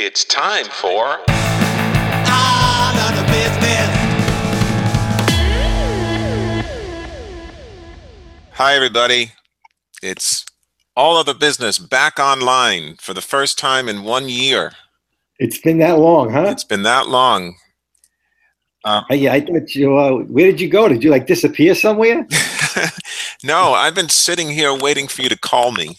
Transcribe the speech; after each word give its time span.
It's 0.00 0.24
time 0.24 0.66
for 0.66 1.18
Out 1.28 2.94
of 2.94 3.16
the 3.16 3.24
business. 3.32 3.88
Hi, 8.52 8.76
everybody. 8.76 9.32
It's 10.00 10.46
all 10.94 11.18
of 11.18 11.26
the 11.26 11.34
business 11.34 11.80
back 11.80 12.20
online 12.20 12.94
for 13.00 13.12
the 13.12 13.20
first 13.20 13.58
time 13.58 13.88
in 13.88 14.04
one 14.04 14.28
year. 14.28 14.70
It's 15.40 15.58
been 15.58 15.78
that 15.78 15.98
long, 15.98 16.30
huh? 16.30 16.46
It's 16.46 16.62
been 16.62 16.84
that 16.84 17.08
long. 17.08 17.56
Uh, 18.84 19.02
yeah, 19.10 19.32
I 19.32 19.40
thought 19.40 19.74
you. 19.74 19.98
Uh, 19.98 20.18
where 20.26 20.46
did 20.46 20.60
you 20.60 20.68
go? 20.68 20.86
Did 20.86 21.02
you 21.02 21.10
like 21.10 21.26
disappear 21.26 21.74
somewhere? 21.74 22.24
no, 23.42 23.72
I've 23.72 23.96
been 23.96 24.10
sitting 24.10 24.50
here 24.50 24.72
waiting 24.72 25.08
for 25.08 25.22
you 25.22 25.28
to 25.28 25.36
call 25.36 25.72
me. 25.72 25.98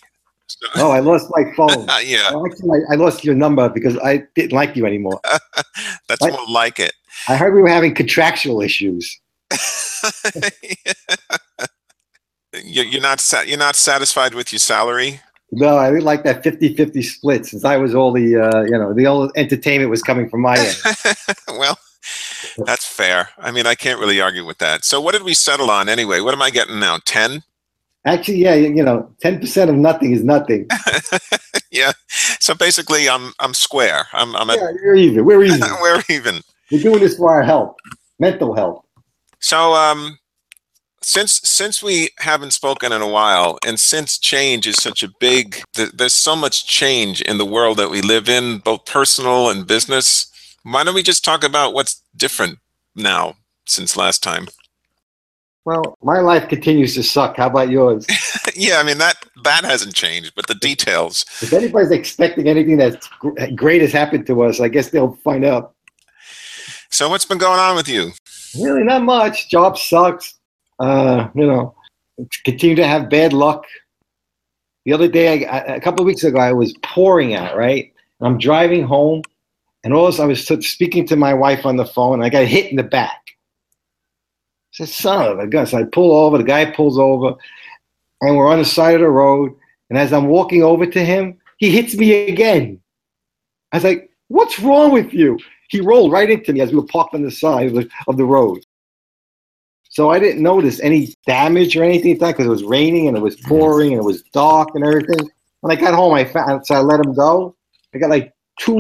Oh, 0.76 0.92
I 0.92 1.00
lost 1.00 1.28
my 1.32 1.44
phone. 1.56 1.88
yeah, 2.04 2.32
Well, 2.32 2.46
actually, 2.46 2.80
I, 2.90 2.94
I 2.94 2.96
lost 2.98 3.24
your 3.24 3.36
number 3.36 3.70
because 3.70 3.98
I 4.00 4.24
didn't 4.36 4.52
like 4.52 4.76
you 4.76 4.86
anymore. 4.86 5.20
that's 6.08 6.22
What? 6.22 6.34
more 6.34 6.48
like 6.50 6.80
it. 6.80 6.94
I 7.28 7.36
heard 7.38 7.54
we 7.54 7.62
were 7.62 7.70
having 7.70 7.94
contractual 7.96 8.62
issues. 8.62 9.20
You- 12.64 12.84
you're 12.84 13.02
not 13.02 13.24
you're 13.46 13.60
not 13.60 13.76
satisfied 13.76 14.34
with 14.34 14.52
your 14.52 14.60
salary. 14.60 15.22
No, 15.52 15.78
I 15.78 15.90
didn't 15.90 16.04
like 16.06 16.24
that 16.24 16.44
50-50 16.44 17.04
split 17.04 17.46
since 17.46 17.64
I 17.66 17.78
was 17.78 17.96
all 17.96 18.12
the, 18.12 18.36
uh, 18.38 18.62
you 18.64 18.72
know, 18.72 18.94
the 18.94 19.08
old 19.08 19.32
entertainment 19.36 19.90
was 19.90 20.02
coming 20.04 20.30
from 20.30 20.42
my 20.42 20.58
end. 20.58 20.78
well, 21.48 21.78
that's 22.66 22.86
fair. 22.86 23.30
I 23.40 23.52
mean, 23.52 23.66
I 23.66 23.74
can't 23.76 24.00
really 24.00 24.22
argue 24.22 24.46
with 24.46 24.60
that. 24.60 24.86
So, 24.86 25.02
what 25.02 25.14
did 25.14 25.24
we 25.24 25.34
settle 25.34 25.72
on 25.72 25.90
anyway? 25.90 26.20
What 26.22 26.34
am 26.36 26.42
I 26.42 26.50
getting 26.52 26.80
now? 26.80 27.00
Ten? 27.06 27.44
Actually, 28.06 28.38
yeah, 28.38 28.56
you 28.56 28.84
know, 28.84 29.12
10% 29.24 29.70
of 29.70 29.76
nothing 29.76 30.14
is 30.14 30.24
nothing. 30.24 30.68
yeah. 31.72 31.92
So 32.40 32.56
basically, 32.56 33.10
I'm 33.10 33.34
I'm 33.40 33.54
square. 33.54 34.08
I'm 34.14 34.36
I'm 34.36 34.50
Yeah, 34.50 34.72
you're 34.82 34.96
even. 34.96 35.26
We're 35.26 35.44
even. 35.44 35.60
we're 35.82 36.02
even. 36.10 36.42
We're 36.72 36.82
doing 36.82 37.00
this 37.00 37.18
for 37.18 37.32
our 37.32 37.44
health, 37.44 37.76
mental 38.20 38.56
health. 38.56 38.86
So 39.40 39.74
um, 39.74 40.18
since 41.02 41.42
since 41.44 41.84
we 41.84 42.10
haven't 42.20 42.52
spoken 42.52 42.92
in 42.92 43.02
a 43.02 43.08
while, 43.08 43.58
and 43.66 43.80
since 43.80 44.18
change 44.18 44.68
is 44.68 44.82
such 44.82 45.04
a 45.04 45.10
big, 45.20 45.62
th- 45.74 45.92
there's 45.92 46.14
so 46.14 46.36
much 46.36 46.68
change 46.68 47.22
in 47.22 47.38
the 47.38 47.46
world 47.46 47.78
that 47.78 47.90
we 47.90 48.02
live 48.02 48.30
in, 48.30 48.60
both 48.60 48.86
personal 48.86 49.50
and 49.50 49.68
business. 49.68 50.32
Why 50.64 50.84
don't 50.84 50.96
we 50.96 51.04
just 51.04 51.26
talk 51.26 51.44
about 51.44 51.74
what's 51.74 52.02
different 52.16 52.60
now 52.96 53.36
since 53.66 53.98
last 53.98 54.22
time? 54.24 54.48
Well, 55.70 56.00
my 56.02 56.20
life 56.20 56.50
continues 56.50 56.96
to 56.96 57.04
suck. 57.04 57.38
How 57.38 57.46
about 57.46 57.70
yours? 57.70 58.08
yeah, 58.56 58.80
I 58.80 58.84
mean 58.84 58.98
that 58.98 59.18
that 59.44 59.64
hasn't 59.64 59.94
changed, 59.94 60.34
but 60.36 60.48
the 60.48 60.56
details. 60.56 61.26
If 61.44 61.54
anybody's 61.54 61.92
expecting 61.92 62.48
anything 62.48 62.78
that's 62.78 63.08
great 63.54 63.84
has 63.84 63.92
happened 63.92 64.26
to 64.26 64.42
us, 64.42 64.60
I 64.60 64.68
guess 64.68 64.90
they'll 64.90 65.14
find 65.18 65.46
out. 65.46 65.76
So 66.90 67.08
what's 67.08 67.26
been 67.26 67.38
going 67.38 67.60
on 67.60 67.76
with 67.76 67.88
you? 67.88 68.14
Really, 68.60 68.84
not 68.84 69.04
much. 69.04 69.48
Job 69.52 69.78
sucks. 69.78 70.40
Uh, 70.80 71.28
you 71.36 71.46
know, 71.46 71.76
continue 72.46 72.76
to 72.76 72.88
have 72.88 73.08
bad 73.08 73.32
luck. 73.32 73.64
The 74.86 74.94
other 74.94 75.08
day, 75.08 75.46
I, 75.46 75.60
a 75.76 75.80
couple 75.80 76.02
of 76.02 76.08
weeks 76.08 76.24
ago, 76.24 76.40
I 76.40 76.52
was 76.52 76.74
pouring 76.82 77.36
out, 77.36 77.56
right? 77.56 77.94
And 78.20 78.28
I'm 78.28 78.40
driving 78.40 78.88
home, 78.88 79.22
and 79.84 79.94
all 79.94 80.08
of 80.08 80.16
a 80.16 80.18
sudden, 80.18 80.32
I 80.32 80.56
was 80.56 80.68
speaking 80.68 81.06
to 81.06 81.16
my 81.16 81.36
wife 81.36 81.64
on 81.64 81.78
the 81.78 81.86
phone, 81.86 82.16
and 82.16 82.24
I 82.24 82.30
got 82.30 82.46
hit 82.46 82.72
in 82.72 82.76
the 82.76 82.82
back. 82.82 83.22
Said, 84.80 84.88
son 84.88 85.28
of 85.28 85.40
a 85.40 85.48
gun. 85.48 85.66
So 85.66 85.78
I 85.78 85.84
pull 85.84 86.14
over, 86.14 86.38
the 86.38 86.44
guy 86.44 86.72
pulls 86.72 86.98
over, 86.98 87.36
and 88.22 88.38
we're 88.38 88.48
on 88.48 88.60
the 88.60 88.66
side 88.66 88.96
of 88.96 89.02
the 89.02 89.10
road. 89.10 89.54
And 89.90 90.00
as 90.00 90.14
I'm 90.14 90.28
walking 90.28 90.64
over 90.64 90.86
to 90.86 91.04
him, 91.04 91.38
he 91.58 91.70
hits 91.70 91.96
me 91.96 92.30
again. 92.30 92.80
I 93.74 93.78
was 93.78 93.84
like, 93.84 94.10
what's 94.30 94.60
wrong 94.60 94.94
with 94.94 95.14
you? 95.14 95.38
He 95.68 95.82
rolled 95.82 96.14
right 96.14 96.30
into 96.30 96.54
me 96.54 96.62
as 96.62 96.72
we 96.72 96.78
were 96.78 96.86
parked 96.86 97.14
on 97.14 97.24
the 97.24 97.32
side 97.32 97.68
of 97.68 97.74
the, 97.74 97.90
of 98.08 98.16
the 98.16 98.24
road. 98.24 98.60
So 99.90 100.12
I 100.12 100.20
didn't 100.20 100.42
notice 100.42 100.80
any 100.80 101.14
damage 101.28 101.76
or 101.76 101.84
anything 101.84 102.12
like 102.12 102.20
that 102.20 102.32
because 102.32 102.46
it 102.46 102.50
was 102.50 102.64
raining 102.64 103.08
and 103.08 103.18
it 103.18 103.24
was 103.24 103.36
pouring 103.36 103.92
and 103.92 104.00
it 104.00 104.06
was 104.06 104.24
dark 104.32 104.70
and 104.76 104.86
everything. 104.86 105.30
When 105.60 105.76
I 105.76 105.80
got 105.80 105.94
home, 105.94 106.14
I 106.14 106.24
found 106.24 106.66
so 106.66 106.76
I 106.76 106.80
let 106.80 107.06
him 107.06 107.14
go. 107.14 107.54
I 107.94 107.98
got 107.98 108.10
like 108.10 108.32
two 108.58 108.78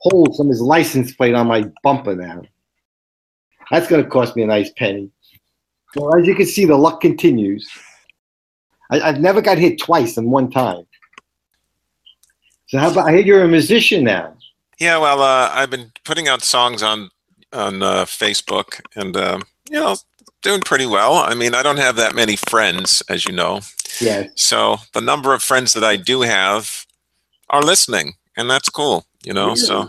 holes 0.00 0.36
from 0.36 0.48
his 0.48 0.60
license 0.60 1.14
plate 1.14 1.34
on 1.34 1.46
my 1.46 1.64
bumper 1.84 2.16
now. 2.16 2.42
That's 3.70 3.86
going 3.86 4.02
to 4.02 4.10
cost 4.10 4.34
me 4.34 4.42
a 4.42 4.46
nice 4.46 4.72
penny. 4.76 5.12
So 5.94 6.08
as 6.18 6.26
you 6.26 6.34
can 6.34 6.46
see, 6.46 6.64
the 6.64 6.76
luck 6.76 7.00
continues. 7.00 7.68
I, 8.90 9.00
I've 9.00 9.20
never 9.20 9.40
got 9.40 9.58
hit 9.58 9.80
twice 9.80 10.16
in 10.16 10.30
one 10.30 10.50
time. 10.50 10.84
So 12.66 12.78
how 12.78 12.90
about 12.90 13.08
I 13.08 13.12
hear 13.12 13.20
you're 13.24 13.44
a 13.44 13.48
musician 13.48 14.04
now? 14.04 14.34
Yeah, 14.78 14.98
well, 14.98 15.22
uh, 15.22 15.50
I've 15.52 15.70
been 15.70 15.90
putting 16.04 16.28
out 16.28 16.42
songs 16.42 16.82
on 16.82 17.10
on 17.54 17.82
uh, 17.82 18.04
Facebook, 18.04 18.80
and 18.94 19.16
um, 19.16 19.42
you 19.70 19.80
know, 19.80 19.96
doing 20.42 20.60
pretty 20.60 20.84
well. 20.86 21.14
I 21.14 21.34
mean, 21.34 21.54
I 21.54 21.62
don't 21.62 21.78
have 21.78 21.96
that 21.96 22.14
many 22.14 22.36
friends, 22.36 23.02
as 23.08 23.24
you 23.24 23.32
know, 23.32 23.60
Yeah. 24.02 24.26
so 24.34 24.76
the 24.92 25.00
number 25.00 25.32
of 25.32 25.42
friends 25.42 25.72
that 25.72 25.82
I 25.82 25.96
do 25.96 26.20
have 26.20 26.84
are 27.48 27.62
listening, 27.62 28.14
and 28.36 28.50
that's 28.50 28.68
cool. 28.68 29.06
You 29.24 29.32
know, 29.32 29.54
so 29.54 29.88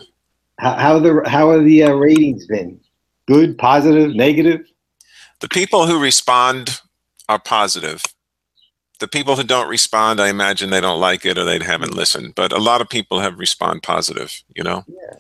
How, 0.58 0.74
how 0.76 1.00
the 1.00 1.22
how 1.28 1.50
are 1.50 1.62
the 1.62 1.84
uh, 1.84 1.92
ratings 1.92 2.48
been? 2.48 2.80
Good, 3.28 3.58
positive, 3.58 4.16
negative? 4.16 4.62
The 5.40 5.50
people 5.50 5.88
who 5.88 6.00
respond 6.00 6.82
are 7.28 7.40
positive. 7.40 8.04
The 9.00 9.08
people 9.08 9.36
who 9.38 9.44
don't 9.44 9.70
respond, 9.70 10.20
I 10.20 10.30
imagine 10.30 10.70
they 10.70 10.82
don't 10.82 11.00
like 11.00 11.26
it 11.26 11.38
or 11.38 11.46
they 11.46 11.64
haven't 11.64 11.96
listened. 11.96 12.36
But 12.36 12.52
a 12.52 12.58
lot 12.58 12.82
of 12.82 12.90
people 12.90 13.20
have 13.22 13.40
respond 13.40 13.84
positive. 13.84 14.44
You 14.56 14.64
know. 14.64 14.84
Yeah. 14.88 15.20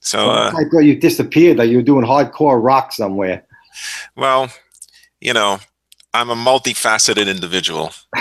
So. 0.00 0.30
Uh, 0.30 0.52
I 0.54 0.64
thought 0.70 0.80
you 0.80 0.96
disappeared. 0.96 1.58
That 1.58 1.68
you 1.68 1.78
were 1.78 1.82
doing 1.82 2.04
hardcore 2.04 2.62
rock 2.62 2.92
somewhere. 2.92 3.44
Well, 4.16 4.50
you 5.20 5.32
know, 5.32 5.60
I'm 6.12 6.30
a 6.30 6.34
multifaceted 6.34 7.28
individual. 7.28 7.92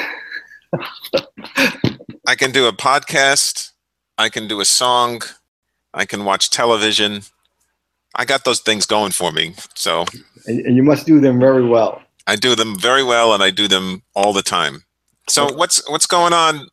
I 2.28 2.35
can 2.35 2.52
do 2.52 2.67
a 2.67 2.73
podcast, 2.73 3.72
I 4.17 4.29
can 4.29 4.47
do 4.47 4.59
a 4.59 4.66
song, 4.66 5.22
I 5.94 6.06
can 6.06 6.25
watch 6.25 6.50
television. 6.50 7.22
I 8.15 8.25
got 8.25 8.43
those 8.45 8.59
things 8.59 8.85
going 8.85 9.11
for 9.11 9.31
me. 9.31 9.55
So 9.75 10.05
And, 10.47 10.59
and 10.61 10.75
you 10.75 10.83
must 10.83 11.05
do 11.05 11.19
them 11.19 11.39
very 11.39 11.65
well. 11.65 12.01
I 12.27 12.35
do 12.35 12.55
them 12.55 12.77
very 12.79 13.03
well 13.03 13.33
and 13.33 13.43
I 13.43 13.51
do 13.51 13.67
them 13.67 14.01
all 14.15 14.33
the 14.33 14.41
time. 14.41 14.83
So 15.27 15.51
what's 15.53 15.87
what's 15.89 16.05
going 16.05 16.33
on, 16.33 16.67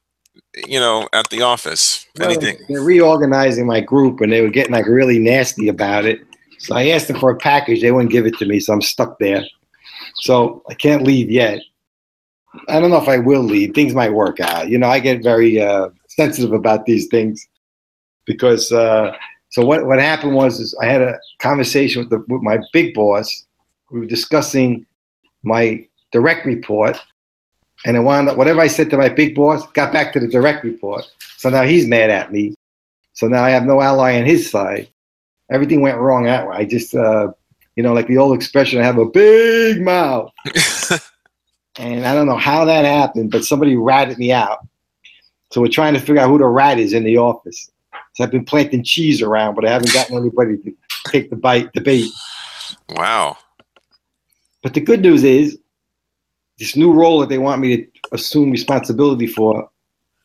you 0.66 0.78
know, 0.78 1.08
at 1.12 1.30
the 1.30 1.42
office? 1.42 2.06
Well, 2.18 2.30
Anything? 2.30 2.58
They're 2.68 2.82
reorganizing 2.82 3.66
my 3.66 3.80
group, 3.80 4.20
and 4.20 4.30
they 4.30 4.42
were 4.42 4.50
getting 4.50 4.72
like 4.72 4.86
really 4.86 5.18
nasty 5.18 5.68
about 5.68 6.04
it. 6.04 6.20
So 6.58 6.74
I 6.74 6.88
asked 6.88 7.08
them 7.08 7.18
for 7.18 7.30
a 7.30 7.36
package. 7.36 7.80
They 7.80 7.92
wouldn't 7.92 8.12
give 8.12 8.26
it 8.26 8.36
to 8.38 8.46
me, 8.46 8.60
so 8.60 8.74
I'm 8.74 8.82
stuck 8.82 9.18
there. 9.18 9.42
So 10.16 10.62
I 10.68 10.74
can't 10.74 11.02
leave 11.02 11.30
yet. 11.30 11.60
I 12.68 12.78
don't 12.78 12.90
know 12.90 13.00
if 13.00 13.08
I 13.08 13.16
will 13.18 13.42
leave. 13.42 13.74
Things 13.74 13.94
might 13.94 14.12
work 14.12 14.38
out. 14.38 14.68
You 14.68 14.78
know, 14.78 14.88
I 14.88 15.00
get 15.00 15.22
very 15.22 15.60
uh, 15.60 15.88
sensitive 16.08 16.52
about 16.52 16.84
these 16.84 17.06
things 17.06 17.46
because. 18.26 18.70
Uh, 18.70 19.16
so 19.52 19.62
what 19.64 19.86
what 19.86 19.98
happened 19.98 20.34
was 20.34 20.60
is 20.60 20.74
I 20.80 20.86
had 20.86 21.02
a 21.02 21.20
conversation 21.38 22.00
with 22.00 22.08
the 22.08 22.24
with 22.26 22.42
my 22.42 22.58
big 22.72 22.94
boss. 22.94 23.44
We 23.90 24.00
were 24.00 24.06
discussing 24.06 24.86
my 25.42 25.86
direct 26.10 26.46
report, 26.46 26.98
and 27.84 27.94
it 27.94 28.00
wound 28.00 28.30
up 28.30 28.38
whatever 28.38 28.62
I 28.62 28.66
said 28.66 28.88
to 28.90 28.96
my 28.96 29.10
big 29.10 29.34
boss 29.34 29.70
got 29.72 29.92
back 29.92 30.14
to 30.14 30.20
the 30.20 30.26
direct 30.26 30.64
report. 30.64 31.04
So 31.36 31.50
now 31.50 31.62
he's 31.64 31.86
mad 31.86 32.08
at 32.08 32.32
me. 32.32 32.54
So 33.12 33.28
now 33.28 33.44
I 33.44 33.50
have 33.50 33.66
no 33.66 33.82
ally 33.82 34.18
on 34.18 34.24
his 34.24 34.50
side. 34.50 34.88
Everything 35.50 35.82
went 35.82 35.98
wrong 35.98 36.24
that 36.24 36.48
way. 36.48 36.56
I 36.56 36.64
just, 36.64 36.94
uh, 36.94 37.30
you 37.76 37.82
know, 37.82 37.92
like 37.92 38.06
the 38.06 38.16
old 38.16 38.34
expression, 38.34 38.80
I 38.80 38.84
have 38.84 38.96
a 38.96 39.04
big 39.04 39.82
mouth. 39.82 40.32
and 41.78 42.06
I 42.06 42.14
don't 42.14 42.26
know 42.26 42.38
how 42.38 42.64
that 42.64 42.86
happened, 42.86 43.30
but 43.30 43.44
somebody 43.44 43.76
ratted 43.76 44.16
me 44.16 44.32
out. 44.32 44.66
So 45.50 45.60
we're 45.60 45.68
trying 45.68 45.92
to 45.92 46.00
figure 46.00 46.20
out 46.20 46.30
who 46.30 46.38
the 46.38 46.46
rat 46.46 46.78
is 46.78 46.94
in 46.94 47.04
the 47.04 47.18
office. 47.18 47.70
So 48.14 48.24
I've 48.24 48.30
been 48.30 48.44
planting 48.44 48.84
cheese 48.84 49.22
around, 49.22 49.54
but 49.54 49.66
I 49.66 49.70
haven't 49.70 49.92
gotten 49.92 50.16
anybody 50.16 50.58
to 50.58 50.74
take 51.06 51.30
the 51.30 51.36
bite, 51.36 51.72
the 51.72 51.80
bait. 51.80 52.10
Wow. 52.90 53.38
But 54.62 54.74
the 54.74 54.80
good 54.80 55.00
news 55.00 55.24
is, 55.24 55.58
this 56.58 56.76
new 56.76 56.92
role 56.92 57.20
that 57.20 57.28
they 57.28 57.38
want 57.38 57.60
me 57.60 57.76
to 57.76 57.86
assume 58.12 58.50
responsibility 58.50 59.26
for, 59.26 59.68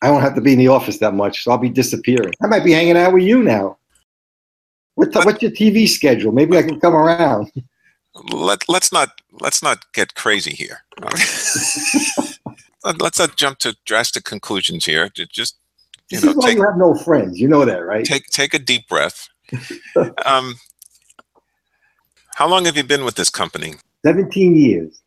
I 0.02 0.10
won't 0.10 0.22
have 0.22 0.34
to 0.34 0.40
be 0.40 0.52
in 0.52 0.58
the 0.58 0.68
office 0.68 0.98
that 0.98 1.14
much, 1.14 1.42
so 1.42 1.50
I'll 1.50 1.58
be 1.58 1.70
disappearing. 1.70 2.32
I 2.42 2.46
might 2.46 2.64
be 2.64 2.72
hanging 2.72 2.96
out 2.96 3.12
with 3.14 3.24
you 3.24 3.42
now. 3.42 3.78
What 4.94 5.12
t- 5.12 5.20
what's 5.20 5.42
your 5.42 5.50
TV 5.50 5.88
schedule? 5.88 6.32
Maybe 6.32 6.56
I 6.56 6.62
can 6.62 6.78
come 6.80 6.94
around. 6.94 7.50
Let 8.32 8.68
let's 8.68 8.92
not 8.92 9.20
let's 9.40 9.62
not 9.62 9.92
get 9.92 10.14
crazy 10.14 10.50
here. 10.50 10.84
let's 12.84 13.18
not 13.18 13.36
jump 13.36 13.58
to 13.58 13.76
drastic 13.84 14.24
conclusions 14.24 14.86
here. 14.86 15.08
Just 15.08 15.56
you 16.10 16.16
This 16.16 16.24
know, 16.24 16.30
is 16.30 16.36
why 16.36 16.46
take 16.48 16.56
you 16.56 16.64
have 16.64 16.76
no 16.76 16.94
friends. 16.94 17.38
You 17.38 17.48
know 17.48 17.64
that, 17.64 17.84
right? 17.84 18.04
take 18.04 18.26
take 18.26 18.54
a 18.54 18.58
deep 18.58 18.88
breath. 18.88 19.28
Um, 20.26 20.56
how 22.34 22.46
long 22.46 22.66
have 22.66 22.76
you 22.76 22.84
been 22.84 23.04
with 23.04 23.16
this 23.16 23.30
company? 23.30 23.74
17 24.04 24.54
years. 24.54 25.02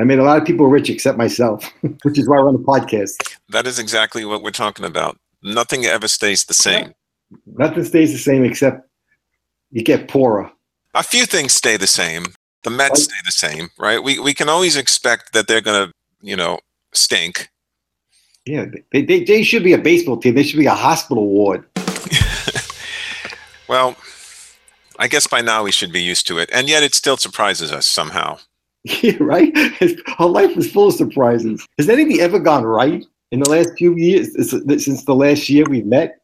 I 0.00 0.04
made 0.04 0.18
a 0.18 0.22
lot 0.22 0.38
of 0.38 0.46
people 0.46 0.66
rich 0.68 0.88
except 0.88 1.18
myself, 1.18 1.70
which 2.02 2.18
is 2.18 2.28
why 2.28 2.38
I 2.38 2.40
run 2.40 2.54
a 2.54 2.58
podcast. 2.58 3.36
That 3.50 3.66
is 3.66 3.78
exactly 3.78 4.24
what 4.24 4.42
we're 4.42 4.50
talking 4.50 4.84
about. 4.84 5.18
Nothing 5.42 5.84
ever 5.84 6.08
stays 6.08 6.44
the 6.44 6.54
same. 6.54 6.94
Nothing 7.46 7.84
stays 7.84 8.12
the 8.12 8.18
same 8.18 8.44
except 8.44 8.88
you 9.70 9.82
get 9.82 10.08
poorer. 10.08 10.50
A 10.94 11.02
few 11.02 11.26
things 11.26 11.52
stay 11.52 11.76
the 11.76 11.86
same. 11.86 12.26
The 12.62 12.70
Mets 12.70 13.02
stay 13.04 13.16
the 13.26 13.32
same, 13.32 13.68
right? 13.78 14.02
We 14.02 14.18
we 14.18 14.32
can 14.32 14.48
always 14.48 14.76
expect 14.76 15.34
that 15.34 15.46
they're 15.46 15.60
going 15.60 15.88
to, 15.88 15.92
you 16.22 16.36
know, 16.36 16.60
stink. 16.94 17.50
Yeah, 18.46 18.66
they, 18.92 19.02
they, 19.02 19.24
they 19.24 19.42
should 19.42 19.64
be 19.64 19.72
a 19.72 19.78
baseball 19.78 20.18
team. 20.18 20.34
They 20.34 20.42
should 20.42 20.58
be 20.58 20.66
a 20.66 20.74
hospital 20.74 21.26
ward. 21.26 21.64
Well, 23.68 23.96
I 24.98 25.08
guess 25.08 25.26
by 25.26 25.40
now 25.40 25.64
we 25.64 25.72
should 25.72 25.92
be 25.92 26.02
used 26.02 26.26
to 26.28 26.38
it, 26.38 26.50
and 26.52 26.68
yet 26.68 26.82
it 26.82 26.94
still 26.94 27.16
surprises 27.16 27.72
us 27.72 27.86
somehow. 27.86 28.38
Yeah, 29.02 29.16
right? 29.18 29.50
Our 30.18 30.28
life 30.28 30.54
is 30.58 30.70
full 30.70 30.88
of 30.88 30.94
surprises. 30.94 31.66
Has 31.78 31.88
anything 31.88 32.20
ever 32.20 32.38
gone 32.38 32.64
right 32.64 33.02
in 33.32 33.40
the 33.40 33.48
last 33.48 33.70
few 33.78 33.96
years, 33.96 34.34
since 34.34 35.04
the 35.04 35.14
last 35.14 35.48
year 35.48 35.64
we've 35.66 35.86
met? 35.86 36.20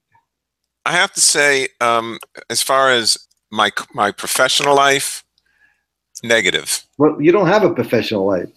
I 0.84 0.92
have 0.92 1.10
to 1.14 1.22
say, 1.22 1.68
um, 1.80 2.18
as 2.50 2.60
far 2.60 2.90
as 2.90 3.16
my 3.50 3.70
my 3.94 4.12
professional 4.12 4.76
life, 4.76 5.24
negative. 6.22 6.84
Well, 6.98 7.16
you 7.18 7.32
don't 7.32 7.46
have 7.46 7.64
a 7.64 7.72
professional 7.72 8.26
life. 8.26 8.50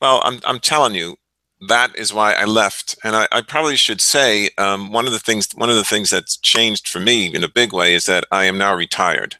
Well, 0.00 0.20
I'm 0.24 0.38
I'm 0.44 0.60
telling 0.60 0.94
you, 0.94 1.16
that 1.66 1.96
is 1.96 2.12
why 2.12 2.34
I 2.34 2.44
left. 2.44 2.96
And 3.02 3.16
I, 3.16 3.26
I 3.32 3.42
probably 3.42 3.76
should 3.76 4.00
say 4.00 4.50
um, 4.58 4.92
one 4.92 5.06
of 5.06 5.12
the 5.12 5.18
things 5.18 5.50
one 5.54 5.70
of 5.70 5.76
the 5.76 5.84
things 5.84 6.10
that's 6.10 6.36
changed 6.36 6.88
for 6.88 7.00
me 7.00 7.34
in 7.34 7.42
a 7.42 7.48
big 7.48 7.72
way 7.72 7.94
is 7.94 8.06
that 8.06 8.24
I 8.30 8.44
am 8.44 8.58
now 8.58 8.74
retired. 8.74 9.36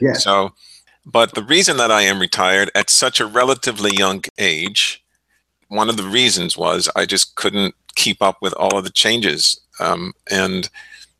Yeah. 0.00 0.14
So, 0.14 0.54
but 1.04 1.34
the 1.34 1.42
reason 1.42 1.76
that 1.78 1.90
I 1.90 2.02
am 2.02 2.20
retired 2.20 2.70
at 2.74 2.90
such 2.90 3.20
a 3.20 3.26
relatively 3.26 3.90
young 3.94 4.22
age, 4.38 5.02
one 5.68 5.88
of 5.88 5.96
the 5.96 6.04
reasons 6.04 6.56
was 6.56 6.88
I 6.94 7.06
just 7.06 7.34
couldn't 7.34 7.74
keep 7.96 8.22
up 8.22 8.40
with 8.40 8.54
all 8.54 8.78
of 8.78 8.84
the 8.84 8.90
changes. 8.90 9.60
Um, 9.80 10.12
and 10.30 10.68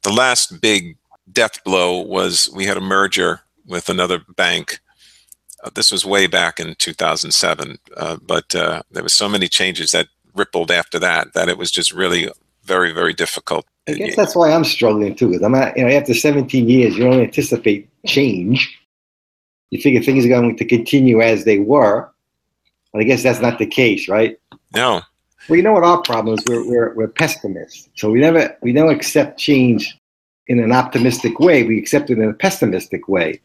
the 0.02 0.12
last 0.12 0.60
big 0.60 0.96
death 1.32 1.62
blow 1.64 2.00
was 2.00 2.50
we 2.54 2.66
had 2.66 2.76
a 2.76 2.80
merger 2.80 3.40
with 3.66 3.88
another 3.88 4.22
bank. 4.36 4.80
Uh, 5.62 5.70
this 5.74 5.92
was 5.92 6.06
way 6.06 6.26
back 6.26 6.58
in 6.58 6.74
2007, 6.76 7.78
uh, 7.96 8.16
but 8.22 8.54
uh, 8.54 8.82
there 8.90 9.02
was 9.02 9.12
so 9.12 9.28
many 9.28 9.46
changes 9.48 9.90
that 9.90 10.08
rippled 10.34 10.70
after 10.70 10.98
that 10.98 11.32
that 11.34 11.48
it 11.48 11.58
was 11.58 11.70
just 11.70 11.92
really 11.92 12.28
very 12.64 12.92
very 12.92 13.12
difficult. 13.12 13.66
I 13.88 13.94
guess 13.94 14.16
that's 14.16 14.36
why 14.36 14.52
I'm 14.52 14.64
struggling 14.64 15.14
too. 15.14 15.38
I'm 15.42 15.52
not, 15.52 15.76
you 15.76 15.84
know, 15.84 15.90
after 15.90 16.14
17 16.14 16.68
years, 16.68 16.96
you 16.96 17.04
don't 17.04 17.20
anticipate 17.20 17.88
change. 18.06 18.78
You 19.70 19.80
figure 19.80 20.02
things 20.02 20.24
are 20.24 20.28
going 20.28 20.56
to 20.56 20.64
continue 20.64 21.20
as 21.20 21.44
they 21.44 21.58
were, 21.58 22.10
but 22.92 23.00
I 23.00 23.04
guess 23.04 23.22
that's 23.22 23.40
not 23.40 23.58
the 23.58 23.66
case, 23.66 24.08
right? 24.08 24.38
No. 24.74 25.02
Well, 25.48 25.56
you 25.56 25.62
know 25.62 25.72
what 25.72 25.84
our 25.84 26.02
problem 26.02 26.38
is? 26.38 26.44
We're 26.46 26.68
we're, 26.68 26.94
we're 26.94 27.08
pessimists, 27.08 27.88
so 27.96 28.10
we 28.10 28.20
never 28.20 28.56
we 28.62 28.72
don't 28.72 28.90
accept 28.90 29.38
change 29.38 29.96
in 30.46 30.60
an 30.60 30.72
optimistic 30.72 31.38
way. 31.40 31.62
We 31.62 31.78
accept 31.78 32.10
it 32.10 32.18
in 32.18 32.28
a 32.28 32.34
pessimistic 32.34 33.08
way. 33.08 33.40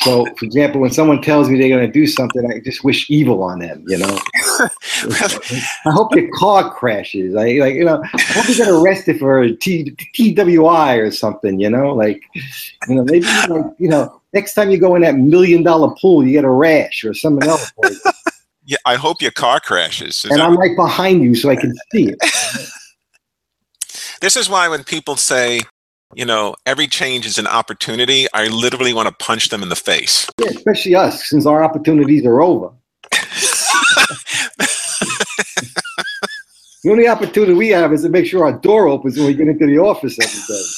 So, 0.00 0.26
for 0.36 0.44
example, 0.44 0.80
when 0.80 0.90
someone 0.90 1.22
tells 1.22 1.48
me 1.48 1.58
they're 1.58 1.68
going 1.68 1.86
to 1.86 1.92
do 1.92 2.06
something, 2.06 2.50
I 2.50 2.60
just 2.60 2.84
wish 2.84 3.08
evil 3.10 3.42
on 3.42 3.60
them. 3.60 3.84
You 3.86 3.98
know, 3.98 4.18
I 4.60 5.90
hope 5.90 6.14
your 6.14 6.28
car 6.34 6.72
crashes. 6.72 7.34
I 7.34 7.54
like, 7.54 7.74
you 7.74 7.84
know, 7.84 8.02
I 8.02 8.22
hope 8.32 8.48
you 8.48 8.56
get 8.56 8.68
arrested 8.68 9.18
for 9.18 9.42
a 9.42 9.54
T, 9.54 9.94
TWI 10.14 10.94
or 10.94 11.10
something. 11.10 11.60
You 11.60 11.70
know, 11.70 11.94
like, 11.94 12.22
you 12.88 12.96
know, 12.96 13.04
maybe 13.04 13.26
like, 13.48 13.66
you 13.78 13.88
know, 13.88 14.20
next 14.32 14.54
time 14.54 14.70
you 14.70 14.78
go 14.78 14.94
in 14.94 15.02
that 15.02 15.16
million 15.16 15.62
dollar 15.62 15.94
pool, 16.00 16.24
you 16.24 16.32
get 16.32 16.44
a 16.44 16.50
rash 16.50 17.04
or 17.04 17.14
something 17.14 17.48
else. 17.48 17.72
Yeah, 18.66 18.78
I 18.86 18.96
hope 18.96 19.20
your 19.20 19.30
car 19.30 19.60
crashes. 19.60 20.24
Is 20.24 20.30
and 20.30 20.40
I'm 20.40 20.56
right 20.56 20.74
behind 20.74 21.22
you, 21.22 21.34
so 21.34 21.50
I 21.50 21.56
can 21.56 21.74
see 21.92 22.08
it. 22.08 22.18
this 24.22 24.36
is 24.36 24.48
why 24.48 24.68
when 24.68 24.84
people 24.84 25.16
say, 25.16 25.60
you 26.14 26.24
know, 26.24 26.56
every 26.64 26.86
change 26.86 27.26
is 27.26 27.38
an 27.38 27.46
opportunity, 27.46 28.26
I 28.32 28.46
literally 28.46 28.94
want 28.94 29.08
to 29.08 29.14
punch 29.22 29.50
them 29.50 29.62
in 29.62 29.68
the 29.68 29.76
face. 29.76 30.30
Yeah, 30.38 30.48
especially 30.48 30.94
us, 30.94 31.28
since 31.28 31.44
our 31.44 31.62
opportunities 31.62 32.24
are 32.24 32.40
over. 32.40 32.70
The 36.84 36.90
only 36.90 37.08
opportunity 37.08 37.54
we 37.54 37.70
have 37.70 37.94
is 37.94 38.02
to 38.02 38.10
make 38.10 38.26
sure 38.26 38.44
our 38.44 38.52
door 38.52 38.88
opens 38.88 39.16
when 39.16 39.26
we 39.26 39.34
get 39.34 39.48
into 39.48 39.66
the 39.66 39.78
office 39.78 40.18
every 40.20 40.40
day. 40.46 40.62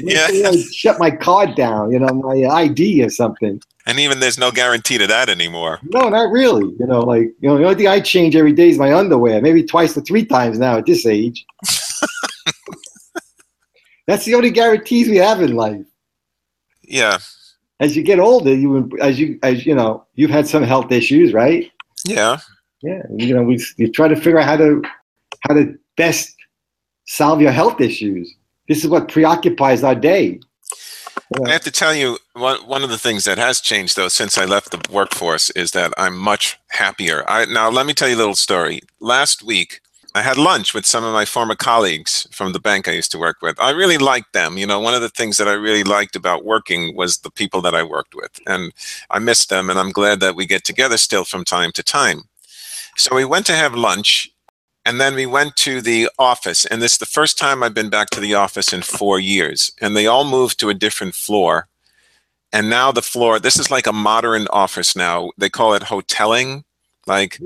Yeah. 0.00 0.28
sure 0.28 0.62
shut 0.72 0.98
my 1.00 1.10
card 1.10 1.56
down, 1.56 1.90
you 1.90 1.98
know, 1.98 2.08
my 2.08 2.44
uh, 2.44 2.52
ID 2.52 3.02
or 3.04 3.10
something. 3.10 3.60
And 3.86 3.98
even 3.98 4.20
there's 4.20 4.38
no 4.38 4.50
guarantee 4.52 4.98
to 4.98 5.06
that 5.08 5.28
anymore. 5.28 5.80
No, 5.82 6.08
not 6.08 6.30
really. 6.30 6.74
You 6.78 6.86
know, 6.86 7.00
like 7.00 7.32
you 7.40 7.48
know, 7.48 7.58
the 7.58 7.64
only 7.64 7.74
thing 7.76 7.88
I 7.88 8.00
change 8.00 8.36
every 8.36 8.52
day 8.52 8.68
is 8.68 8.78
my 8.78 8.92
underwear, 8.92 9.40
maybe 9.40 9.64
twice 9.64 9.96
or 9.96 10.02
three 10.02 10.24
times 10.24 10.58
now 10.58 10.78
at 10.78 10.86
this 10.86 11.06
age. 11.06 11.44
That's 14.06 14.24
the 14.24 14.34
only 14.34 14.50
guarantees 14.50 15.08
we 15.08 15.16
have 15.16 15.42
in 15.42 15.56
life. 15.56 15.84
Yeah. 16.82 17.18
As 17.80 17.96
you 17.96 18.02
get 18.02 18.20
older, 18.20 18.54
you 18.54 18.90
as 19.00 19.18
you 19.18 19.38
as 19.42 19.66
you 19.66 19.74
know, 19.74 20.06
you've 20.14 20.30
had 20.30 20.46
some 20.46 20.62
health 20.62 20.92
issues, 20.92 21.32
right? 21.32 21.70
Yeah. 22.04 22.38
Yeah, 22.82 23.02
you 23.16 23.34
know, 23.34 23.42
we 23.42 23.64
you 23.76 23.90
try 23.90 24.08
to 24.08 24.16
figure 24.16 24.38
out 24.38 24.46
how 24.46 24.56
to 24.56 24.82
how 25.48 25.54
to 25.54 25.76
best 25.96 26.34
solve 27.06 27.40
your 27.40 27.52
health 27.52 27.80
issues. 27.80 28.32
This 28.68 28.84
is 28.84 28.90
what 28.90 29.08
preoccupies 29.08 29.82
our 29.82 29.94
day. 29.94 30.40
I 31.46 31.50
have 31.50 31.62
to 31.62 31.70
tell 31.70 31.94
you, 31.94 32.18
one, 32.34 32.58
one 32.66 32.84
of 32.84 32.90
the 32.90 32.98
things 32.98 33.24
that 33.24 33.38
has 33.38 33.60
changed, 33.60 33.96
though, 33.96 34.08
since 34.08 34.38
I 34.38 34.44
left 34.44 34.70
the 34.70 34.80
workforce 34.92 35.50
is 35.50 35.72
that 35.72 35.92
I'm 35.98 36.16
much 36.16 36.58
happier. 36.70 37.24
I, 37.28 37.44
now, 37.46 37.68
let 37.70 37.86
me 37.86 37.92
tell 37.92 38.08
you 38.08 38.14
a 38.14 38.18
little 38.18 38.34
story. 38.34 38.80
Last 39.00 39.42
week, 39.42 39.80
I 40.14 40.22
had 40.22 40.38
lunch 40.38 40.72
with 40.74 40.86
some 40.86 41.04
of 41.04 41.12
my 41.12 41.24
former 41.24 41.54
colleagues 41.54 42.26
from 42.30 42.52
the 42.52 42.60
bank 42.60 42.88
I 42.88 42.92
used 42.92 43.12
to 43.12 43.18
work 43.18 43.42
with. 43.42 43.60
I 43.60 43.70
really 43.70 43.98
liked 43.98 44.32
them. 44.32 44.56
You 44.56 44.66
know, 44.66 44.80
one 44.80 44.94
of 44.94 45.02
the 45.02 45.10
things 45.10 45.36
that 45.36 45.48
I 45.48 45.52
really 45.52 45.84
liked 45.84 46.16
about 46.16 46.44
working 46.44 46.96
was 46.96 47.18
the 47.18 47.30
people 47.30 47.60
that 47.62 47.74
I 47.74 47.82
worked 47.82 48.14
with. 48.14 48.40
And 48.46 48.72
I 49.10 49.18
miss 49.18 49.46
them, 49.46 49.68
and 49.68 49.78
I'm 49.78 49.92
glad 49.92 50.20
that 50.20 50.34
we 50.34 50.46
get 50.46 50.64
together 50.64 50.96
still 50.96 51.24
from 51.24 51.44
time 51.44 51.72
to 51.72 51.82
time. 51.82 52.22
So 52.98 53.14
we 53.14 53.24
went 53.24 53.46
to 53.46 53.54
have 53.54 53.74
lunch, 53.74 54.28
and 54.84 55.00
then 55.00 55.14
we 55.14 55.26
went 55.26 55.54
to 55.56 55.80
the 55.80 56.10
office. 56.18 56.64
And 56.64 56.82
this 56.82 56.92
is 56.94 56.98
the 56.98 57.06
first 57.06 57.38
time 57.38 57.62
I've 57.62 57.74
been 57.74 57.90
back 57.90 58.10
to 58.10 58.20
the 58.20 58.34
office 58.34 58.72
in 58.72 58.82
four 58.82 59.20
years. 59.20 59.70
And 59.80 59.96
they 59.96 60.06
all 60.06 60.24
moved 60.24 60.58
to 60.60 60.68
a 60.68 60.74
different 60.74 61.14
floor. 61.14 61.68
And 62.52 62.70
now 62.70 62.90
the 62.90 63.02
floor, 63.02 63.38
this 63.38 63.58
is 63.58 63.70
like 63.70 63.86
a 63.86 63.92
modern 63.92 64.48
office 64.48 64.96
now. 64.96 65.30
They 65.36 65.50
call 65.50 65.74
it 65.74 65.82
hoteling. 65.82 66.64
Like 67.06 67.38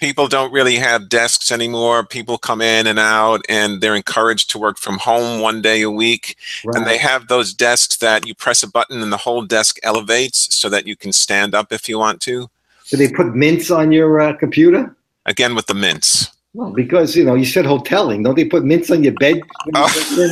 people 0.00 0.28
don't 0.28 0.52
really 0.52 0.76
have 0.76 1.08
desks 1.08 1.50
anymore. 1.52 2.04
People 2.04 2.38
come 2.38 2.62
in 2.62 2.86
and 2.86 2.98
out 2.98 3.42
and 3.48 3.80
they're 3.80 3.96
encouraged 3.96 4.50
to 4.50 4.58
work 4.58 4.78
from 4.78 4.98
home 4.98 5.40
one 5.40 5.60
day 5.62 5.82
a 5.82 5.90
week. 5.90 6.36
And 6.74 6.86
they 6.86 6.98
have 6.98 7.28
those 7.28 7.52
desks 7.52 7.96
that 7.98 8.26
you 8.26 8.34
press 8.34 8.62
a 8.62 8.70
button 8.70 9.02
and 9.02 9.12
the 9.12 9.18
whole 9.18 9.42
desk 9.42 9.78
elevates 9.82 10.54
so 10.54 10.68
that 10.70 10.86
you 10.86 10.96
can 10.96 11.12
stand 11.12 11.54
up 11.54 11.72
if 11.72 11.88
you 11.88 11.98
want 11.98 12.20
to. 12.22 12.48
Do 12.92 12.98
they 12.98 13.10
put 13.10 13.34
mints 13.34 13.70
on 13.70 13.90
your 13.90 14.20
uh, 14.20 14.34
computer? 14.34 14.94
Again 15.24 15.54
with 15.54 15.66
the 15.66 15.74
mints. 15.74 16.28
Well, 16.54 16.70
because 16.70 17.16
you 17.16 17.24
know 17.24 17.34
you 17.34 17.46
said 17.46 17.64
hoteling. 17.64 18.22
Don't 18.22 18.34
they 18.36 18.44
put 18.44 18.62
mints 18.64 18.90
on 18.90 19.02
your 19.02 19.14
bed? 19.14 19.36
you 19.36 19.42
Oh. 19.74 19.86
go 19.94 20.00
for 20.02 20.14
the 20.16 20.28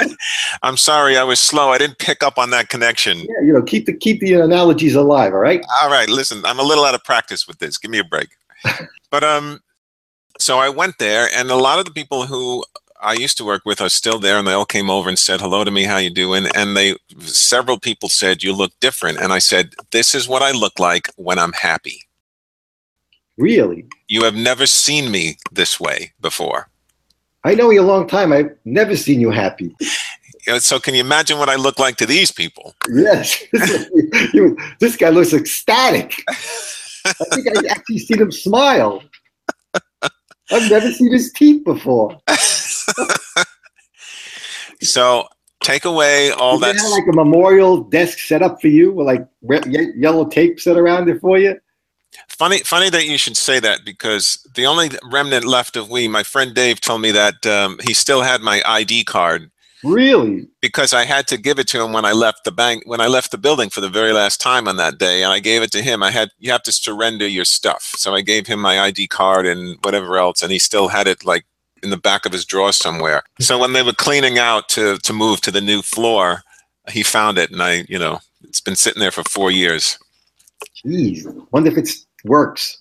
night? 0.00 0.10
I'm 0.64 0.76
sorry, 0.76 1.16
I 1.16 1.22
was 1.22 1.38
slow. 1.38 1.68
I 1.70 1.78
didn't 1.78 1.98
pick 1.98 2.24
up 2.24 2.36
on 2.38 2.50
that 2.50 2.68
connection. 2.68 3.18
yeah, 3.18 3.40
you 3.46 3.52
know, 3.52 3.62
keep 3.62 3.86
the 3.86 3.92
keep 3.92 4.18
the 4.20 4.32
analogies 4.34 4.96
alive. 4.96 5.32
All 5.32 5.38
right. 5.38 5.64
All 5.82 5.88
right, 5.88 6.08
listen, 6.08 6.44
I'm 6.44 6.58
a 6.58 6.64
little 6.64 6.84
out 6.84 6.96
of 6.96 7.04
practice 7.04 7.46
with 7.46 7.60
this. 7.60 7.78
Give 7.78 7.90
me 7.92 8.00
a 8.00 8.04
break. 8.04 8.30
but 9.12 9.22
um 9.22 9.60
so 10.40 10.58
I 10.58 10.68
went 10.68 10.98
there 10.98 11.28
and 11.36 11.48
a 11.50 11.56
lot 11.56 11.78
of 11.78 11.84
the 11.84 11.92
people 11.92 12.26
who 12.26 12.64
I 13.02 13.14
used 13.14 13.36
to 13.38 13.44
work 13.44 13.62
with 13.64 13.80
are 13.80 13.88
still 13.88 14.18
there 14.18 14.36
and 14.38 14.46
they 14.46 14.52
all 14.52 14.66
came 14.66 14.90
over 14.90 15.08
and 15.08 15.18
said 15.18 15.40
hello 15.40 15.64
to 15.64 15.70
me, 15.70 15.84
how 15.84 15.96
you 15.96 16.10
doing? 16.10 16.46
And 16.54 16.76
they 16.76 16.96
several 17.20 17.78
people 17.78 18.08
said 18.08 18.42
you 18.42 18.52
look 18.52 18.72
different 18.80 19.18
and 19.18 19.32
I 19.32 19.38
said 19.38 19.74
this 19.90 20.14
is 20.14 20.28
what 20.28 20.42
I 20.42 20.50
look 20.52 20.78
like 20.78 21.08
when 21.16 21.38
I'm 21.38 21.52
happy. 21.52 22.02
Really, 23.38 23.86
You 24.08 24.24
have 24.24 24.34
never 24.34 24.66
seen 24.66 25.10
me 25.10 25.38
this 25.50 25.80
way 25.80 26.12
before. 26.20 26.68
I 27.42 27.54
know 27.54 27.70
you 27.70 27.80
a 27.80 27.82
long 27.90 28.06
time. 28.06 28.32
I've 28.34 28.54
never 28.66 28.94
seen 28.96 29.18
you 29.18 29.30
happy. 29.30 29.74
So 30.58 30.78
can 30.78 30.94
you 30.94 31.00
imagine 31.00 31.38
what 31.38 31.48
I 31.48 31.56
look 31.56 31.78
like 31.78 31.96
to 31.96 32.06
these 32.06 32.30
people? 32.30 32.74
Yes, 32.90 33.42
You- 34.34 34.58
this 34.78 34.96
guy 34.96 35.08
looks 35.08 35.32
ecstatic. 35.32 36.22
I 36.28 37.12
think 37.12 37.46
I 37.48 37.68
actually 37.70 37.98
seen 37.98 38.20
him 38.20 38.30
smile. 38.32 39.02
I've 40.52 40.70
never 40.70 40.90
seen 40.90 41.12
his 41.12 41.32
teeth 41.32 41.64
before. 41.64 42.18
So 44.82 45.28
take 45.62 45.84
away 45.84 46.30
all 46.30 46.58
that 46.58 46.76
like 46.90 47.06
a 47.08 47.12
memorial 47.12 47.82
desk 47.82 48.18
set 48.18 48.42
up 48.42 48.60
for 48.60 48.68
you 48.68 48.92
with 48.92 49.06
like 49.06 49.26
re- 49.42 49.92
yellow 49.96 50.26
tape 50.26 50.60
set 50.60 50.76
around 50.76 51.08
it 51.08 51.20
for 51.20 51.38
you? 51.38 51.58
Funny, 52.28 52.58
funny 52.60 52.90
that 52.90 53.06
you 53.06 53.18
should 53.18 53.36
say 53.36 53.60
that 53.60 53.84
because 53.84 54.46
the 54.54 54.66
only 54.66 54.90
remnant 55.12 55.44
left 55.44 55.76
of 55.76 55.90
we, 55.90 56.08
my 56.08 56.22
friend 56.22 56.54
Dave 56.54 56.80
told 56.80 57.02
me 57.02 57.12
that 57.12 57.46
um, 57.46 57.78
he 57.84 57.94
still 57.94 58.22
had 58.22 58.40
my 58.40 58.62
ID 58.66 59.04
card 59.04 59.50
Really? 59.84 60.48
because 60.60 60.92
I 60.92 61.04
had 61.04 61.26
to 61.28 61.38
give 61.38 61.58
it 61.58 61.68
to 61.68 61.82
him 61.82 61.92
when 61.92 62.04
I 62.04 62.12
left 62.12 62.44
the 62.44 62.52
bank, 62.52 62.82
when 62.84 63.00
I 63.00 63.06
left 63.06 63.30
the 63.30 63.38
building 63.38 63.70
for 63.70 63.80
the 63.80 63.88
very 63.88 64.12
last 64.12 64.40
time 64.40 64.68
on 64.68 64.76
that 64.76 64.98
day, 64.98 65.22
and 65.22 65.32
I 65.32 65.38
gave 65.38 65.62
it 65.62 65.72
to 65.72 65.82
him. 65.82 66.02
I 66.02 66.10
had 66.10 66.30
you 66.38 66.50
have 66.50 66.62
to 66.64 66.72
surrender 66.72 67.26
your 67.26 67.44
stuff, 67.46 67.92
so 67.96 68.14
I 68.14 68.20
gave 68.20 68.46
him 68.46 68.60
my 68.60 68.80
ID 68.80 69.06
card 69.06 69.46
and 69.46 69.78
whatever 69.82 70.18
else, 70.18 70.42
and 70.42 70.52
he 70.52 70.58
still 70.58 70.88
had 70.88 71.06
it 71.06 71.24
like 71.24 71.46
in 71.82 71.90
the 71.90 71.96
back 71.96 72.26
of 72.26 72.32
his 72.32 72.44
drawer 72.44 72.72
somewhere. 72.72 73.22
So 73.38 73.58
when 73.58 73.72
they 73.72 73.82
were 73.82 73.92
cleaning 73.92 74.38
out 74.38 74.68
to 74.70 74.98
to 74.98 75.12
move 75.12 75.40
to 75.42 75.50
the 75.50 75.60
new 75.60 75.82
floor, 75.82 76.42
he 76.90 77.02
found 77.02 77.38
it, 77.38 77.50
and 77.50 77.62
I, 77.62 77.84
you 77.88 77.98
know, 77.98 78.20
it's 78.42 78.60
been 78.60 78.76
sitting 78.76 79.00
there 79.00 79.10
for 79.10 79.22
four 79.24 79.50
years. 79.50 79.98
Jeez, 80.84 81.24
wonder 81.52 81.70
if 81.70 81.78
it 81.78 81.90
works. 82.24 82.78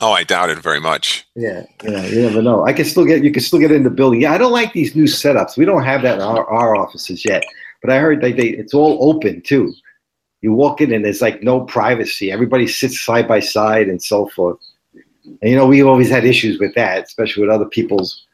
Oh, 0.00 0.12
I 0.12 0.22
doubt 0.22 0.50
it 0.50 0.58
very 0.58 0.80
much. 0.80 1.26
Yeah, 1.34 1.64
yeah, 1.82 2.04
you 2.06 2.22
never 2.22 2.42
know. 2.42 2.64
I 2.64 2.72
can 2.72 2.84
still 2.84 3.04
get 3.04 3.24
you 3.24 3.32
can 3.32 3.42
still 3.42 3.58
get 3.58 3.72
in 3.72 3.82
the 3.82 3.90
building. 3.90 4.20
Yeah, 4.20 4.32
I 4.32 4.38
don't 4.38 4.52
like 4.52 4.72
these 4.72 4.94
new 4.94 5.04
setups. 5.04 5.56
We 5.56 5.64
don't 5.64 5.82
have 5.82 6.02
that 6.02 6.16
in 6.16 6.22
our, 6.22 6.46
our 6.46 6.76
offices 6.76 7.24
yet. 7.24 7.44
But 7.82 7.90
I 7.90 7.98
heard 7.98 8.20
that 8.22 8.36
they 8.36 8.48
it's 8.48 8.74
all 8.74 8.98
open 9.00 9.40
too. 9.42 9.74
You 10.40 10.52
walk 10.52 10.80
in 10.80 10.92
and 10.92 11.04
there's 11.04 11.22
like 11.22 11.42
no 11.42 11.62
privacy. 11.62 12.30
Everybody 12.30 12.68
sits 12.68 13.00
side 13.00 13.26
by 13.26 13.40
side 13.40 13.88
and 13.88 14.00
so 14.00 14.28
forth. 14.28 14.58
And 15.40 15.50
you 15.50 15.56
know, 15.56 15.66
we've 15.66 15.86
always 15.86 16.10
had 16.10 16.24
issues 16.24 16.58
with 16.58 16.74
that, 16.74 17.04
especially 17.04 17.42
with 17.42 17.50
other 17.50 17.66
people's, 17.66 18.26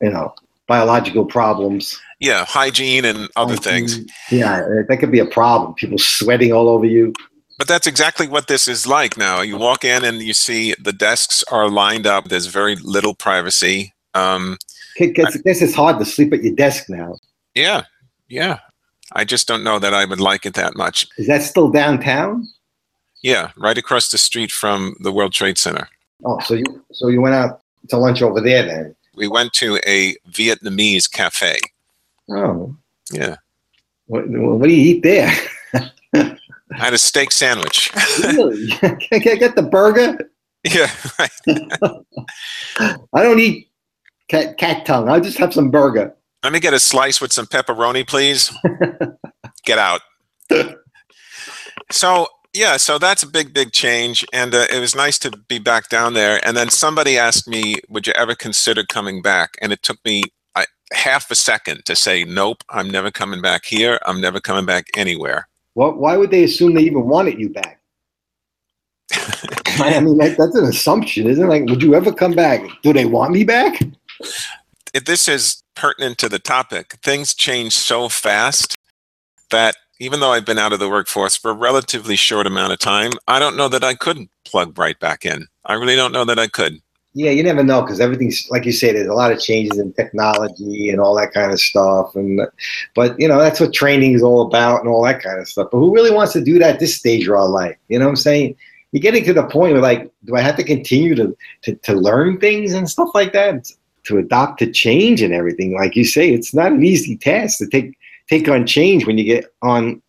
you 0.00 0.10
know, 0.10 0.34
biological 0.66 1.24
problems. 1.24 2.00
Yeah, 2.20 2.44
hygiene 2.44 3.04
and 3.04 3.28
other 3.36 3.56
things. 3.56 4.00
Yeah, 4.30 4.66
that 4.88 4.96
could 4.98 5.12
be 5.12 5.18
a 5.18 5.26
problem. 5.26 5.74
People 5.74 5.98
sweating 5.98 6.52
all 6.52 6.68
over 6.68 6.86
you. 6.86 7.12
But 7.58 7.68
that's 7.68 7.86
exactly 7.86 8.26
what 8.26 8.48
this 8.48 8.66
is 8.66 8.86
like 8.86 9.16
now. 9.16 9.40
You 9.40 9.56
walk 9.56 9.84
in 9.84 10.04
and 10.04 10.20
you 10.20 10.34
see 10.34 10.74
the 10.80 10.92
desks 10.92 11.44
are 11.52 11.68
lined 11.68 12.06
up. 12.06 12.28
There's 12.28 12.46
very 12.46 12.76
little 12.76 13.14
privacy. 13.14 13.92
Um, 14.14 14.58
I 15.00 15.06
guess 15.06 15.62
it's 15.62 15.74
hard 15.74 15.98
to 15.98 16.04
sleep 16.04 16.32
at 16.32 16.42
your 16.42 16.54
desk 16.54 16.88
now. 16.88 17.16
yeah, 17.54 17.82
yeah. 18.28 18.58
I 19.12 19.24
just 19.24 19.46
don't 19.46 19.62
know 19.62 19.78
that 19.78 19.94
I 19.94 20.04
would 20.04 20.20
like 20.20 20.46
it 20.46 20.54
that 20.54 20.76
much. 20.76 21.06
Is 21.18 21.26
that 21.26 21.42
still 21.42 21.70
downtown? 21.70 22.48
Yeah, 23.22 23.52
right 23.56 23.78
across 23.78 24.10
the 24.10 24.18
street 24.18 24.50
from 24.50 24.96
the 25.00 25.12
World 25.12 25.32
Trade 25.32 25.56
Center. 25.58 25.88
Oh, 26.24 26.38
so 26.40 26.54
you 26.54 26.64
so 26.92 27.08
you 27.08 27.20
went 27.20 27.34
out 27.34 27.60
to 27.88 27.96
lunch 27.96 28.22
over 28.22 28.40
there 28.40 28.64
then? 28.66 28.94
We 29.16 29.28
went 29.28 29.52
to 29.54 29.78
a 29.86 30.14
Vietnamese 30.30 31.10
cafe. 31.10 31.58
Oh, 32.30 32.74
Yeah. 33.12 33.36
what, 34.06 34.24
what 34.28 34.66
do 34.66 34.72
you 34.72 34.94
eat 34.94 35.02
there? 35.02 35.30
I 36.14 36.36
had 36.72 36.94
a 36.94 36.98
steak 36.98 37.30
sandwich. 37.30 37.90
really? 38.22 38.66
Can 38.70 38.98
I 39.12 39.18
get 39.36 39.54
the 39.54 39.62
burger? 39.62 40.18
yeah, 40.64 40.90
right. 41.18 41.30
I 43.12 43.22
don't 43.22 43.38
eat 43.38 43.68
cat, 44.28 44.56
cat 44.58 44.86
tongue. 44.86 45.08
I'll 45.08 45.20
just 45.20 45.38
have 45.38 45.52
some 45.52 45.70
burger. 45.70 46.14
Let 46.42 46.52
me 46.52 46.60
get 46.60 46.74
a 46.74 46.80
slice 46.80 47.20
with 47.20 47.32
some 47.32 47.46
pepperoni, 47.46 48.06
please. 48.06 48.52
get 49.64 49.78
out. 49.78 50.00
So, 51.92 52.28
yeah, 52.54 52.76
so 52.76 52.98
that's 52.98 53.24
a 53.24 53.26
big, 53.26 53.52
big 53.52 53.72
change. 53.72 54.24
And 54.32 54.54
uh, 54.54 54.66
it 54.70 54.78
was 54.78 54.94
nice 54.94 55.18
to 55.20 55.30
be 55.48 55.58
back 55.58 55.88
down 55.88 56.14
there. 56.14 56.40
And 56.46 56.56
then 56.56 56.70
somebody 56.70 57.18
asked 57.18 57.48
me, 57.48 57.76
Would 57.88 58.06
you 58.06 58.12
ever 58.14 58.34
consider 58.34 58.84
coming 58.84 59.20
back? 59.20 59.56
And 59.60 59.72
it 59.72 59.82
took 59.82 60.02
me 60.04 60.22
I, 60.54 60.66
half 60.92 61.30
a 61.30 61.34
second 61.34 61.84
to 61.86 61.96
say, 61.96 62.24
Nope, 62.24 62.62
I'm 62.70 62.88
never 62.88 63.10
coming 63.10 63.42
back 63.42 63.64
here. 63.64 63.98
I'm 64.06 64.20
never 64.20 64.40
coming 64.40 64.64
back 64.64 64.86
anywhere. 64.96 65.48
What, 65.74 65.98
why 65.98 66.16
would 66.16 66.30
they 66.30 66.44
assume 66.44 66.74
they 66.74 66.82
even 66.82 67.06
wanted 67.06 67.40
you 67.40 67.50
back? 67.50 67.80
I 69.80 69.98
mean, 70.00 70.18
that, 70.18 70.36
that's 70.38 70.54
an 70.54 70.64
assumption, 70.64 71.26
isn't 71.26 71.44
it? 71.44 71.48
Like, 71.48 71.64
would 71.64 71.82
you 71.82 71.96
ever 71.96 72.12
come 72.12 72.32
back? 72.32 72.62
Do 72.82 72.92
they 72.92 73.04
want 73.04 73.32
me 73.32 73.42
back? 73.42 73.80
If 74.94 75.04
this 75.04 75.26
is 75.26 75.62
pertinent 75.74 76.18
to 76.18 76.28
the 76.28 76.38
topic, 76.38 76.98
things 77.02 77.34
change 77.34 77.72
so 77.72 78.08
fast 78.08 78.76
that 79.50 79.74
even 80.00 80.20
though 80.20 80.32
I've 80.32 80.44
been 80.44 80.58
out 80.58 80.72
of 80.72 80.80
the 80.80 80.88
workforce 80.88 81.36
for 81.36 81.50
a 81.50 81.54
relatively 81.54 82.16
short 82.16 82.46
amount 82.46 82.72
of 82.72 82.78
time, 82.78 83.12
I 83.28 83.38
don't 83.38 83.56
know 83.56 83.68
that 83.68 83.84
I 83.84 83.94
could 83.94 84.28
plug 84.44 84.78
right 84.78 84.98
back 84.98 85.24
in. 85.24 85.46
I 85.64 85.74
really 85.74 85.96
don't 85.96 86.12
know 86.12 86.24
that 86.24 86.38
I 86.38 86.46
could. 86.46 86.80
Yeah, 87.16 87.30
you 87.30 87.44
never 87.44 87.62
know 87.62 87.80
because 87.80 88.00
everything's 88.00 88.44
like 88.50 88.64
you 88.64 88.72
say. 88.72 88.92
There's 88.92 89.06
a 89.06 89.14
lot 89.14 89.30
of 89.30 89.38
changes 89.38 89.78
in 89.78 89.92
technology 89.92 90.90
and 90.90 91.00
all 91.00 91.14
that 91.14 91.32
kind 91.32 91.52
of 91.52 91.60
stuff. 91.60 92.12
And 92.16 92.40
but 92.96 93.14
you 93.20 93.28
know 93.28 93.38
that's 93.38 93.60
what 93.60 93.72
training 93.72 94.14
is 94.14 94.22
all 94.22 94.42
about 94.42 94.80
and 94.80 94.88
all 94.88 95.04
that 95.04 95.22
kind 95.22 95.38
of 95.38 95.46
stuff. 95.46 95.68
But 95.70 95.78
who 95.78 95.94
really 95.94 96.10
wants 96.10 96.32
to 96.32 96.42
do 96.42 96.58
that 96.58 96.74
at 96.74 96.80
this 96.80 96.96
stage 96.96 97.28
of 97.28 97.34
our 97.34 97.48
life? 97.48 97.76
You 97.88 98.00
know 98.00 98.06
what 98.06 98.10
I'm 98.10 98.16
saying? 98.16 98.56
You're 98.90 99.00
getting 99.00 99.22
to 99.24 99.32
the 99.32 99.44
point 99.44 99.74
where 99.74 99.82
like, 99.82 100.10
do 100.24 100.34
I 100.34 100.40
have 100.40 100.56
to 100.56 100.64
continue 100.64 101.14
to 101.14 101.36
to, 101.62 101.76
to 101.76 101.94
learn 101.94 102.40
things 102.40 102.72
and 102.72 102.90
stuff 102.90 103.10
like 103.14 103.32
that? 103.32 103.70
To 104.06 104.18
adopt 104.18 104.58
to 104.58 104.70
change 104.70 105.22
and 105.22 105.32
everything, 105.32 105.72
like 105.72 105.94
you 105.94 106.04
say, 106.04 106.30
it's 106.30 106.52
not 106.52 106.72
an 106.72 106.84
easy 106.84 107.16
task 107.16 107.58
to 107.58 107.68
take 107.68 107.96
take 108.28 108.48
on 108.48 108.66
change 108.66 109.06
when 109.06 109.18
you 109.18 109.24
get 109.24 109.46
on 109.62 110.02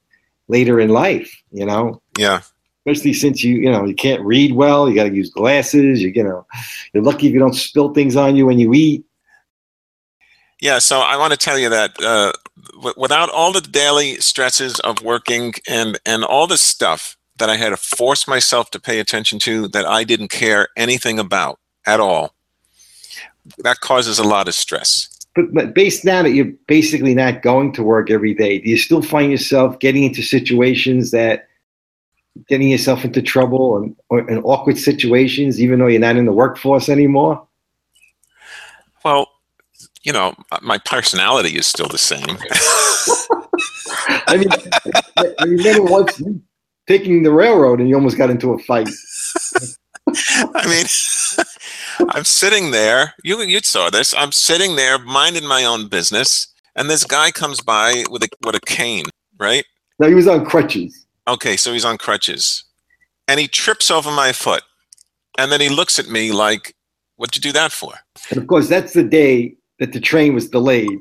later 0.47 0.79
in 0.79 0.89
life. 0.89 1.35
You 1.51 1.65
know, 1.65 2.01
Yeah. 2.17 2.41
especially 2.85 3.13
since 3.13 3.43
you 3.43 3.55
you 3.55 3.71
know 3.71 3.85
you 3.85 3.95
can't 3.95 4.21
read 4.21 4.53
well 4.53 4.87
you 4.87 4.95
got 4.95 5.05
to 5.09 5.15
use 5.15 5.29
glasses 5.31 6.01
you, 6.01 6.09
you 6.15 6.23
know 6.23 6.45
you're 6.93 7.03
lucky 7.03 7.27
if 7.27 7.33
you 7.33 7.39
don't 7.39 7.55
spill 7.55 7.93
things 7.93 8.15
on 8.15 8.35
you 8.35 8.45
when 8.45 8.59
you 8.59 8.73
eat 8.73 9.03
Yeah, 10.61 10.79
so 10.79 10.99
I 10.99 11.17
want 11.17 11.31
to 11.33 11.37
tell 11.37 11.59
you 11.59 11.69
that 11.69 11.91
uh, 12.01 12.31
w- 12.75 12.93
without 12.97 13.29
all 13.29 13.51
the 13.51 13.61
daily 13.61 14.15
stresses 14.17 14.79
of 14.81 15.01
working 15.01 15.53
and 15.67 15.99
and 16.05 16.23
all 16.23 16.47
the 16.47 16.57
stuff 16.57 17.17
that 17.37 17.49
I 17.49 17.57
had 17.57 17.69
to 17.69 17.77
force 17.77 18.27
myself 18.27 18.69
to 18.71 18.79
pay 18.79 18.99
attention 18.99 19.39
to 19.39 19.67
that 19.69 19.85
I 19.85 20.03
didn't 20.05 20.29
care 20.29 20.69
anything 20.77 21.19
about 21.19 21.59
at 21.85 21.99
all, 21.99 22.33
that 23.57 23.79
causes 23.81 24.19
a 24.19 24.23
lot 24.23 24.47
of 24.47 24.55
stress. 24.55 25.09
But, 25.35 25.53
but 25.53 25.75
based 25.75 26.05
now 26.05 26.23
that 26.23 26.31
you're 26.31 26.51
basically 26.67 27.13
not 27.13 27.41
going 27.41 27.71
to 27.73 27.83
work 27.83 28.09
every 28.09 28.33
day 28.33 28.59
do 28.59 28.69
you 28.69 28.77
still 28.77 29.01
find 29.01 29.31
yourself 29.31 29.77
getting 29.79 30.03
into 30.03 30.21
situations 30.21 31.11
that 31.11 31.47
getting 32.47 32.69
yourself 32.69 33.05
into 33.05 33.21
trouble 33.21 33.77
and 33.77 33.95
or 34.09 34.27
in 34.29 34.39
awkward 34.39 34.77
situations 34.77 35.61
even 35.61 35.79
though 35.79 35.87
you're 35.87 35.99
not 35.99 36.17
in 36.17 36.25
the 36.25 36.33
workforce 36.33 36.89
anymore 36.89 37.45
Well, 39.03 39.29
you 40.03 40.13
know, 40.13 40.35
my 40.61 40.77
personality 40.77 41.57
is 41.57 41.65
still 41.65 41.87
the 41.87 41.97
same. 41.97 42.23
i 44.27 44.37
mean 44.37 44.49
i 45.17 45.43
remember 45.45 45.83
once 45.83 46.21
taking 46.87 47.23
the 47.23 47.31
railroad 47.31 47.79
and 47.79 47.89
you 47.89 47.95
almost 47.95 48.17
got 48.17 48.29
into 48.29 48.51
a 48.51 48.59
fight 48.59 48.89
I 50.07 50.67
mean, 50.67 50.85
I'm 52.09 52.23
sitting 52.25 52.71
there. 52.71 53.13
You 53.23 53.41
you 53.41 53.59
saw 53.61 53.89
this. 53.89 54.13
I'm 54.13 54.31
sitting 54.31 54.75
there 54.75 54.97
minding 54.99 55.45
my 55.47 55.63
own 55.65 55.87
business, 55.87 56.47
and 56.75 56.89
this 56.89 57.03
guy 57.03 57.31
comes 57.31 57.61
by 57.61 58.03
with 58.09 58.23
a 58.23 58.29
with 58.45 58.55
a 58.55 58.59
cane, 58.61 59.05
right? 59.39 59.65
now 59.99 60.07
he 60.07 60.13
was 60.13 60.27
on 60.27 60.45
crutches 60.45 61.05
Okay, 61.27 61.55
so 61.57 61.73
he's 61.73 61.85
on 61.85 61.97
crutches, 61.97 62.63
and 63.27 63.39
he 63.39 63.47
trips 63.47 63.89
over 63.89 64.11
my 64.11 64.31
foot, 64.31 64.63
and 65.39 65.51
then 65.51 65.59
he 65.61 65.69
looks 65.69 65.97
at 65.97 66.07
me 66.07 66.31
like, 66.31 66.75
"What'd 67.15 67.35
you 67.35 67.41
do 67.41 67.53
that 67.53 67.71
for?" 67.71 67.93
and 68.29 68.37
of 68.39 68.47
course 68.47 68.67
that's 68.67 68.93
the 68.93 69.03
day 69.03 69.55
that 69.79 69.91
the 69.93 69.99
train 69.99 70.33
was 70.33 70.49
delayed 70.49 70.99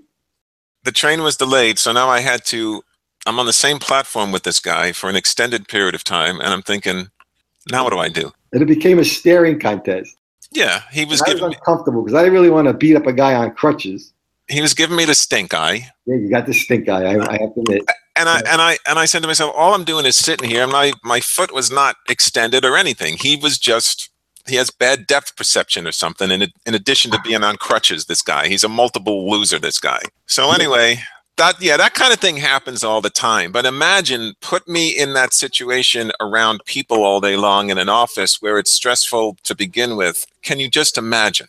The 0.85 0.92
train 0.92 1.23
was 1.23 1.37
delayed, 1.37 1.78
so 1.78 1.92
now 1.92 2.09
I 2.09 2.21
had 2.21 2.44
to. 2.47 2.83
I'm 3.26 3.38
on 3.38 3.47
the 3.47 3.52
same 3.54 3.78
platform 3.78 4.33
with 4.33 4.42
this 4.42 4.61
guy 4.61 4.92
for 4.92 5.09
an 5.09 5.16
extended 5.16 5.66
period 5.68 5.94
of 5.94 6.04
time, 6.04 6.40
and 6.40 6.49
I'm 6.52 6.62
thinking, 6.62 7.09
now 7.71 7.85
what 7.85 7.92
do 7.92 7.99
I 7.99 8.09
do? 8.09 8.33
and 8.52 8.62
it 8.62 8.66
became 8.66 8.99
a 9.00 9.04
staring 9.04 9.59
contest 9.59 10.16
Yeah, 10.54 10.82
he 10.92 11.04
was 11.04 11.20
I 11.23 11.32
was 11.32 11.42
me, 11.42 11.46
uncomfortable 11.49 12.02
because 12.02 12.14
I 12.16 12.23
didn't 12.23 12.34
really 12.34 12.50
want 12.50 12.68
to 12.68 12.75
beat 12.75 12.96
up 12.96 13.06
a 13.06 13.12
guy 13.12 13.34
on 13.34 13.54
crutches. 13.54 14.12
he 14.49 14.61
was 14.61 14.75
giving 14.75 14.96
me 14.96 15.04
the 15.04 15.14
stink 15.14 15.52
eye. 15.54 15.90
Yeah, 16.06 16.16
you 16.16 16.30
got 16.30 16.46
the 16.46 16.54
stink 16.54 16.88
eye. 16.88 17.04
I, 17.04 17.28
I 17.28 17.38
have 17.38 17.54
to 17.54 17.61
admit. 17.61 17.82
and 18.16 18.28
I 18.28 18.38
and 18.46 18.62
I 18.62 18.78
and 18.87 18.99
I 18.99 19.04
said 19.06 19.23
to 19.23 19.28
myself, 19.28 19.52
all 19.56 19.75
I'm 19.75 19.84
doing 19.84 20.06
is 20.06 20.16
sitting 20.16 20.49
here. 20.49 20.66
My 20.66 20.92
my 21.02 21.20
foot 21.20 21.52
was 21.52 21.70
not 21.70 21.96
extended 22.08 22.64
or 22.64 22.76
anything. 22.76 23.16
He 23.18 23.37
was 23.37 23.58
just 23.58 24.11
he 24.46 24.56
has 24.56 24.70
bad 24.70 25.06
depth 25.06 25.37
perception 25.37 25.87
or 25.87 25.92
something. 25.92 26.30
In 26.30 26.42
in 26.42 26.75
addition 26.75 27.11
to 27.12 27.20
being 27.23 27.42
on 27.42 27.56
crutches, 27.56 28.04
this 28.04 28.23
guy 28.23 28.49
he's 28.49 28.64
a 28.64 28.68
multiple 28.68 29.28
loser. 29.30 29.58
This 29.58 29.80
guy. 29.80 30.00
So 30.26 30.52
anyway, 30.52 31.00
that 31.37 31.61
yeah, 31.61 31.76
that 31.76 31.95
kind 31.95 32.12
of 32.12 32.21
thing 32.21 32.37
happens 32.37 32.85
all 32.85 33.00
the 33.00 33.11
time. 33.11 33.53
But 33.53 33.67
imagine 33.67 34.35
put 34.41 34.69
me 34.69 34.91
in 34.91 35.14
that 35.14 35.35
situation 35.35 36.12
around 36.21 36.64
people 36.64 37.03
all 37.03 37.21
day 37.21 37.37
long 37.37 37.71
in 37.71 37.79
an 37.79 37.88
office 37.88 38.41
where 38.41 38.59
it's 38.59 38.71
stressful 38.71 39.38
to 39.43 39.55
begin 39.55 39.97
with. 39.97 40.26
Can 40.43 40.61
you 40.61 40.69
just 40.69 40.97
imagine? 40.97 41.49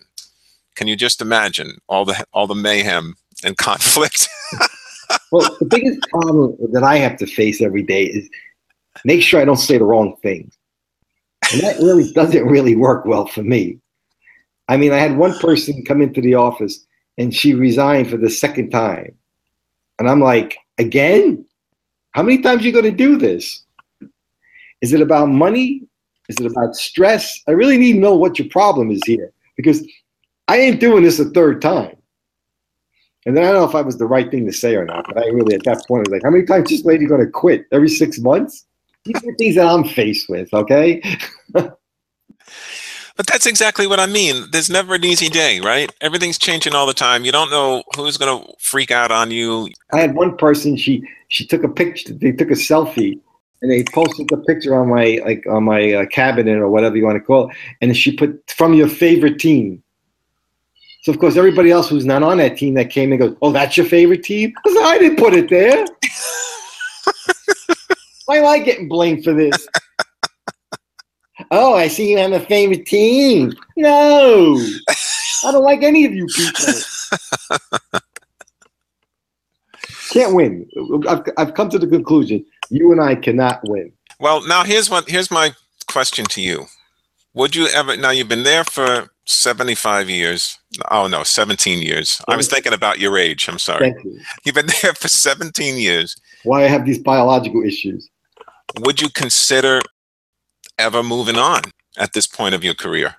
Can 0.75 0.88
you 0.88 0.96
just 0.96 1.22
imagine 1.22 1.77
all 1.88 2.06
the 2.06 2.25
all 2.34 2.48
the 2.48 2.56
mayhem 2.56 3.15
and 3.44 3.58
conflict? 3.58 4.27
Well, 5.32 5.56
the 5.60 5.65
biggest 5.65 6.01
problem 6.10 6.56
that 6.72 6.84
I 6.84 6.98
have 6.98 7.18
to 7.18 7.27
face 7.27 7.62
every 7.62 7.84
day 7.84 8.06
is 8.06 8.30
make 9.04 9.22
sure 9.22 9.39
I 9.39 9.46
don't 9.46 9.58
say 9.58 9.77
the 9.77 9.86
wrong 9.86 10.15
things. 10.22 10.58
And 11.51 11.62
that 11.62 11.77
really 11.77 12.12
doesn't 12.15 12.46
really 12.46 12.75
work 12.75 13.06
well 13.06 13.27
for 13.27 13.44
me. 13.44 13.80
I 14.68 14.77
mean, 14.77 14.92
I 14.92 14.98
had 14.98 15.18
one 15.18 15.38
person 15.38 15.86
come 15.86 16.01
into 16.01 16.22
the 16.22 16.34
office 16.36 16.84
and 17.18 17.34
she 17.34 17.54
resigned 17.54 18.10
for 18.10 18.18
the 18.18 18.32
second 18.32 18.72
time. 18.72 19.15
And 19.99 20.09
I'm 20.09 20.19
like, 20.19 20.57
again? 20.77 21.45
How 22.11 22.23
many 22.23 22.41
times 22.41 22.61
are 22.61 22.65
you 22.65 22.71
going 22.71 22.85
to 22.85 22.91
do 22.91 23.17
this? 23.17 23.63
Is 24.81 24.93
it 24.93 25.01
about 25.01 25.27
money? 25.27 25.83
Is 26.29 26.37
it 26.39 26.45
about 26.45 26.75
stress? 26.75 27.41
I 27.47 27.51
really 27.51 27.77
need 27.77 27.93
to 27.93 27.99
know 27.99 28.15
what 28.15 28.39
your 28.39 28.47
problem 28.49 28.89
is 28.89 29.01
here 29.05 29.31
because 29.57 29.85
I 30.47 30.57
ain't 30.57 30.79
doing 30.79 31.03
this 31.03 31.19
a 31.19 31.25
third 31.25 31.61
time. 31.61 31.95
And 33.25 33.35
then 33.35 33.43
I 33.43 33.47
don't 33.47 33.61
know 33.61 33.67
if 33.67 33.75
I 33.75 33.81
was 33.81 33.97
the 33.97 34.05
right 34.05 34.29
thing 34.29 34.45
to 34.45 34.53
say 34.53 34.75
or 34.75 34.85
not, 34.85 35.05
but 35.07 35.17
I 35.17 35.27
really 35.27 35.55
at 35.55 35.63
that 35.63 35.83
point 35.87 36.07
was 36.07 36.13
like, 36.13 36.23
how 36.23 36.29
many 36.29 36.45
times 36.45 36.71
is 36.71 36.79
this 36.79 36.85
lady 36.85 37.05
going 37.05 37.25
to 37.25 37.29
quit? 37.29 37.65
Every 37.71 37.89
six 37.89 38.19
months? 38.19 38.65
These 39.03 39.17
are 39.17 39.35
things 39.37 39.55
that 39.55 39.67
I'm 39.67 39.83
faced 39.83 40.29
with, 40.29 40.53
okay? 40.53 41.01
But 43.15 43.27
that's 43.27 43.45
exactly 43.45 43.88
what 43.88 44.00
I 44.00 44.07
mean. 44.07 44.48
There's 44.51 44.69
never 44.69 44.95
an 44.95 45.05
easy 45.05 45.29
day, 45.29 45.62
right? 45.62 45.89
Everything's 46.01 46.38
changing 46.38 46.75
all 46.75 46.86
the 46.86 46.93
time. 46.93 47.24
You 47.24 47.31
don't 47.31 47.50
know 47.50 47.81
who's 47.95 48.17
going 48.17 48.43
to 48.43 48.53
freak 48.60 48.91
out 48.91 49.10
on 49.10 49.31
you. 49.31 49.69
I 49.93 50.01
had 50.01 50.15
one 50.15 50.36
person. 50.36 50.75
She 50.75 51.01
she 51.29 51.45
took 51.45 51.63
a 51.63 51.69
picture. 51.69 52.13
They 52.13 52.34
took 52.34 52.51
a 52.51 52.55
selfie, 52.55 53.19
and 53.62 53.72
they 53.72 53.86
posted 53.93 54.27
the 54.27 54.38
picture 54.38 54.77
on 54.77 54.89
my 54.89 55.22
like 55.24 55.45
on 55.48 55.63
my 55.63 55.93
uh, 55.93 56.05
cabinet 56.07 56.57
or 56.57 56.69
whatever 56.69 56.98
you 56.98 57.05
want 57.05 57.15
to 57.15 57.24
call 57.24 57.50
it. 57.50 57.55
And 57.81 57.95
she 57.95 58.12
put 58.12 58.51
from 58.51 58.74
your 58.74 58.89
favorite 58.89 59.39
team. 59.39 59.81
So 61.03 61.13
of 61.13 61.19
course 61.19 61.38
everybody 61.38 61.72
else 61.72 61.88
who's 61.88 62.05
not 62.05 62.22
on 62.22 62.38
that 62.39 62.57
team 62.57 62.74
that 62.74 62.89
came 62.89 63.13
and 63.13 63.22
goes, 63.22 63.38
"Oh, 63.41 63.53
that's 63.53 63.77
your 63.77 63.86
favorite 63.86 64.24
team?" 64.24 64.53
I, 64.65 64.74
said, 64.74 64.84
I 64.84 64.98
didn't 64.98 65.19
put 65.19 65.34
it 65.34 65.50
there. 65.50 65.86
Why 68.25 68.38
am 68.38 68.45
I 68.45 68.60
getting 68.60 68.89
blamed 68.89 69.24
for 69.24 69.31
this? 69.34 69.67
Oh, 71.51 71.75
I 71.75 71.88
see 71.88 72.12
you 72.12 72.20
on 72.20 72.32
the 72.32 72.39
favorite 72.39 72.86
team. 72.86 73.54
No, 73.75 74.58
I 75.44 75.51
don't 75.51 75.63
like 75.63 75.84
any 75.84 76.06
of 76.06 76.13
you 76.13 76.27
people. 76.27 76.74
Can't 80.12 80.34
win. 80.34 80.70
I've, 81.08 81.24
I've 81.38 81.54
come 81.56 81.70
to 81.70 81.80
the 81.80 81.88
conclusion 81.88 82.46
you 82.70 82.92
and 82.92 83.01
I 83.01 83.15
cannot 83.15 83.60
win. 83.63 83.92
Well, 84.20 84.46
now 84.48 84.63
here's 84.63 84.89
what 84.89 85.10
here's 85.10 85.30
my 85.30 85.51
question 85.88 86.25
to 86.25 86.42
you. 86.42 86.65
Would 87.34 87.56
you 87.56 87.68
ever 87.68 87.98
now 87.98 88.12
you've 88.12 88.30
been 88.30 88.44
there 88.44 88.63
for 88.63 89.10
75 89.25 90.10
years. 90.10 90.60
Oh 90.92 91.08
no, 91.08 91.24
17 91.24 91.82
years. 91.82 92.22
I 92.27 92.36
was 92.36 92.48
thinking 92.48 92.74
about 92.74 93.00
your 93.00 93.18
age. 93.18 93.48
I'm 93.48 93.60
sorry. 93.60 93.92
Thank 93.92 94.04
you. 94.04 94.20
You've 94.46 94.56
been 94.56 94.68
there 94.82 94.94
for 94.94 95.08
17 95.08 95.77
years. 95.77 96.15
Why 96.44 96.63
I 96.63 96.68
have 96.68 96.86
these 96.86 97.00
biological 97.00 97.63
issues. 97.63 98.10
Would 98.80 99.01
you 99.01 99.10
consider 99.10 99.82
ever 100.77 101.03
moving 101.03 101.38
on 101.38 101.62
at 101.98 102.13
this 102.13 102.27
point 102.27 102.55
of 102.55 102.63
your 102.63 102.74
career? 102.74 103.15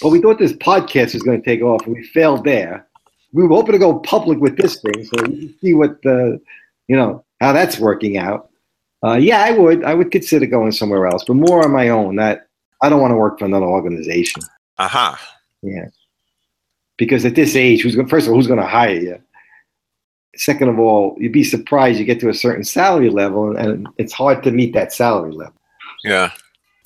Well, 0.00 0.12
we 0.12 0.20
thought 0.20 0.38
this 0.38 0.52
podcast 0.54 1.14
was 1.14 1.22
going 1.22 1.42
to 1.42 1.44
take 1.44 1.62
off, 1.62 1.84
and 1.86 1.94
we 1.94 2.04
failed 2.04 2.44
there. 2.44 2.86
We 3.32 3.42
were 3.42 3.54
hoping 3.54 3.72
to 3.72 3.78
go 3.78 3.98
public 4.00 4.38
with 4.38 4.56
this 4.56 4.80
thing, 4.80 5.04
so 5.04 5.22
we 5.22 5.38
can 5.38 5.54
see 5.60 5.74
what 5.74 6.00
the, 6.02 6.40
you 6.88 6.96
know, 6.96 7.24
how 7.40 7.52
that's 7.52 7.78
working 7.78 8.16
out. 8.18 8.50
Uh, 9.04 9.14
yeah, 9.14 9.42
I 9.42 9.50
would. 9.52 9.84
I 9.84 9.94
would 9.94 10.10
consider 10.12 10.46
going 10.46 10.72
somewhere 10.72 11.06
else, 11.06 11.24
but 11.24 11.34
more 11.34 11.64
on 11.64 11.72
my 11.72 11.88
own. 11.88 12.16
That 12.16 12.46
I 12.82 12.88
don't 12.88 13.00
want 13.00 13.10
to 13.12 13.16
work 13.16 13.38
for 13.38 13.46
another 13.46 13.66
organization. 13.66 14.42
Aha. 14.78 15.20
Yeah, 15.62 15.86
because 16.96 17.24
at 17.24 17.34
this 17.34 17.56
age, 17.56 17.82
who's 17.82 17.96
going? 17.96 18.08
First 18.08 18.26
of 18.26 18.32
all, 18.32 18.38
who's 18.38 18.46
going 18.46 18.60
to 18.60 18.66
hire 18.66 18.98
you? 18.98 19.20
Second 20.36 20.68
of 20.68 20.78
all, 20.78 21.16
you'd 21.18 21.32
be 21.32 21.44
surprised 21.44 21.98
you 21.98 22.04
get 22.04 22.20
to 22.20 22.28
a 22.28 22.34
certain 22.34 22.64
salary 22.64 23.10
level, 23.10 23.48
and, 23.48 23.58
and 23.58 23.88
it's 23.98 24.12
hard 24.12 24.42
to 24.44 24.50
meet 24.50 24.72
that 24.72 24.92
salary 24.92 25.32
level. 25.32 25.54
Yeah. 26.04 26.30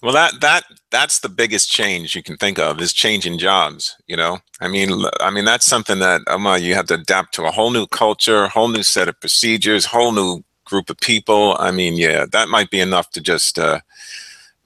Well, 0.06 0.14
that 0.14 0.40
that 0.40 0.62
that's 0.92 1.18
the 1.18 1.28
biggest 1.28 1.68
change 1.68 2.14
you 2.14 2.22
can 2.22 2.36
think 2.36 2.60
of 2.60 2.80
is 2.80 2.92
changing 2.92 3.38
jobs. 3.38 3.96
You 4.06 4.16
know, 4.16 4.38
I 4.60 4.68
mean, 4.68 4.92
I 5.18 5.30
mean 5.30 5.44
that's 5.44 5.66
something 5.66 5.98
that 5.98 6.20
um, 6.28 6.46
you 6.62 6.76
have 6.76 6.86
to 6.86 6.94
adapt 6.94 7.34
to 7.34 7.44
a 7.44 7.50
whole 7.50 7.72
new 7.72 7.88
culture, 7.88 8.46
whole 8.46 8.68
new 8.68 8.84
set 8.84 9.08
of 9.08 9.18
procedures, 9.18 9.84
whole 9.84 10.12
new 10.12 10.44
group 10.64 10.90
of 10.90 10.98
people. 10.98 11.56
I 11.58 11.72
mean, 11.72 11.94
yeah, 11.94 12.25
that 12.30 12.48
might 12.48 12.70
be 12.70 12.78
enough 12.78 13.10
to 13.10 13.20
just 13.20 13.58
uh, 13.58 13.80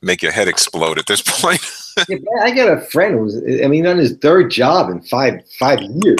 make 0.02 0.20
your 0.20 0.30
head 0.30 0.46
explode 0.46 0.98
at 0.98 1.06
this 1.06 1.22
point. 1.26 1.62
Yeah, 2.06 2.18
I 2.42 2.50
got 2.50 2.76
a 2.76 2.82
friend 2.82 3.14
who's, 3.14 3.64
I 3.64 3.66
mean, 3.66 3.86
on 3.86 3.96
his 3.96 4.18
third 4.18 4.50
job 4.50 4.90
in 4.90 5.00
five 5.00 5.40
five 5.58 5.80
years, 5.80 6.18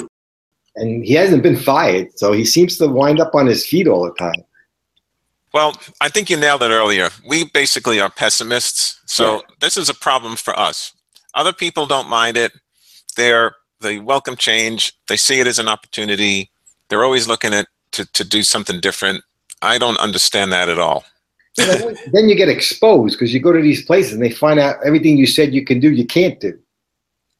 and 0.77 1.05
he 1.05 1.13
hasn't 1.13 1.43
been 1.43 1.57
fired, 1.57 2.17
so 2.17 2.31
he 2.31 2.43
seems 2.43 2.75
to 2.79 2.87
wind 2.87 3.19
up 3.19 3.35
on 3.35 3.45
his 3.45 3.67
feet 3.67 3.87
all 3.87 4.03
the 4.03 4.15
time. 4.15 4.43
Well, 5.53 5.75
I 5.99 6.09
think 6.09 6.29
you 6.29 6.37
nailed 6.37 6.63
it 6.63 6.71
earlier. 6.71 7.09
We 7.27 7.45
basically 7.45 7.99
are 7.99 8.09
pessimists. 8.09 9.01
So 9.05 9.43
this 9.59 9.75
is 9.75 9.89
a 9.89 9.93
problem 9.93 10.35
for 10.35 10.57
us. 10.57 10.93
Other 11.33 11.53
people 11.53 11.85
don't 11.85 12.09
mind 12.09 12.37
it. 12.37 12.53
They're 13.17 13.55
they 13.81 13.99
welcome 13.99 14.35
change. 14.35 14.93
They 15.07 15.17
see 15.17 15.39
it 15.39 15.47
as 15.47 15.59
an 15.59 15.67
opportunity. 15.67 16.51
They're 16.89 17.03
always 17.03 17.27
looking 17.27 17.53
at 17.53 17.67
to, 17.93 18.05
to 18.13 18.23
do 18.23 18.43
something 18.43 18.79
different. 18.79 19.23
I 19.61 19.77
don't 19.77 19.97
understand 19.97 20.51
that 20.53 20.69
at 20.69 20.79
all. 20.79 21.03
Then 21.57 22.29
you 22.29 22.35
get 22.35 22.47
exposed 22.47 23.17
because 23.17 23.33
you 23.33 23.41
go 23.41 23.51
to 23.51 23.61
these 23.61 23.83
places 23.85 24.13
and 24.13 24.21
they 24.21 24.31
find 24.31 24.59
out 24.59 24.77
everything 24.85 25.17
you 25.17 25.27
said 25.27 25.53
you 25.53 25.65
can 25.65 25.79
do, 25.79 25.91
you 25.91 26.05
can't 26.05 26.39
do. 26.39 26.57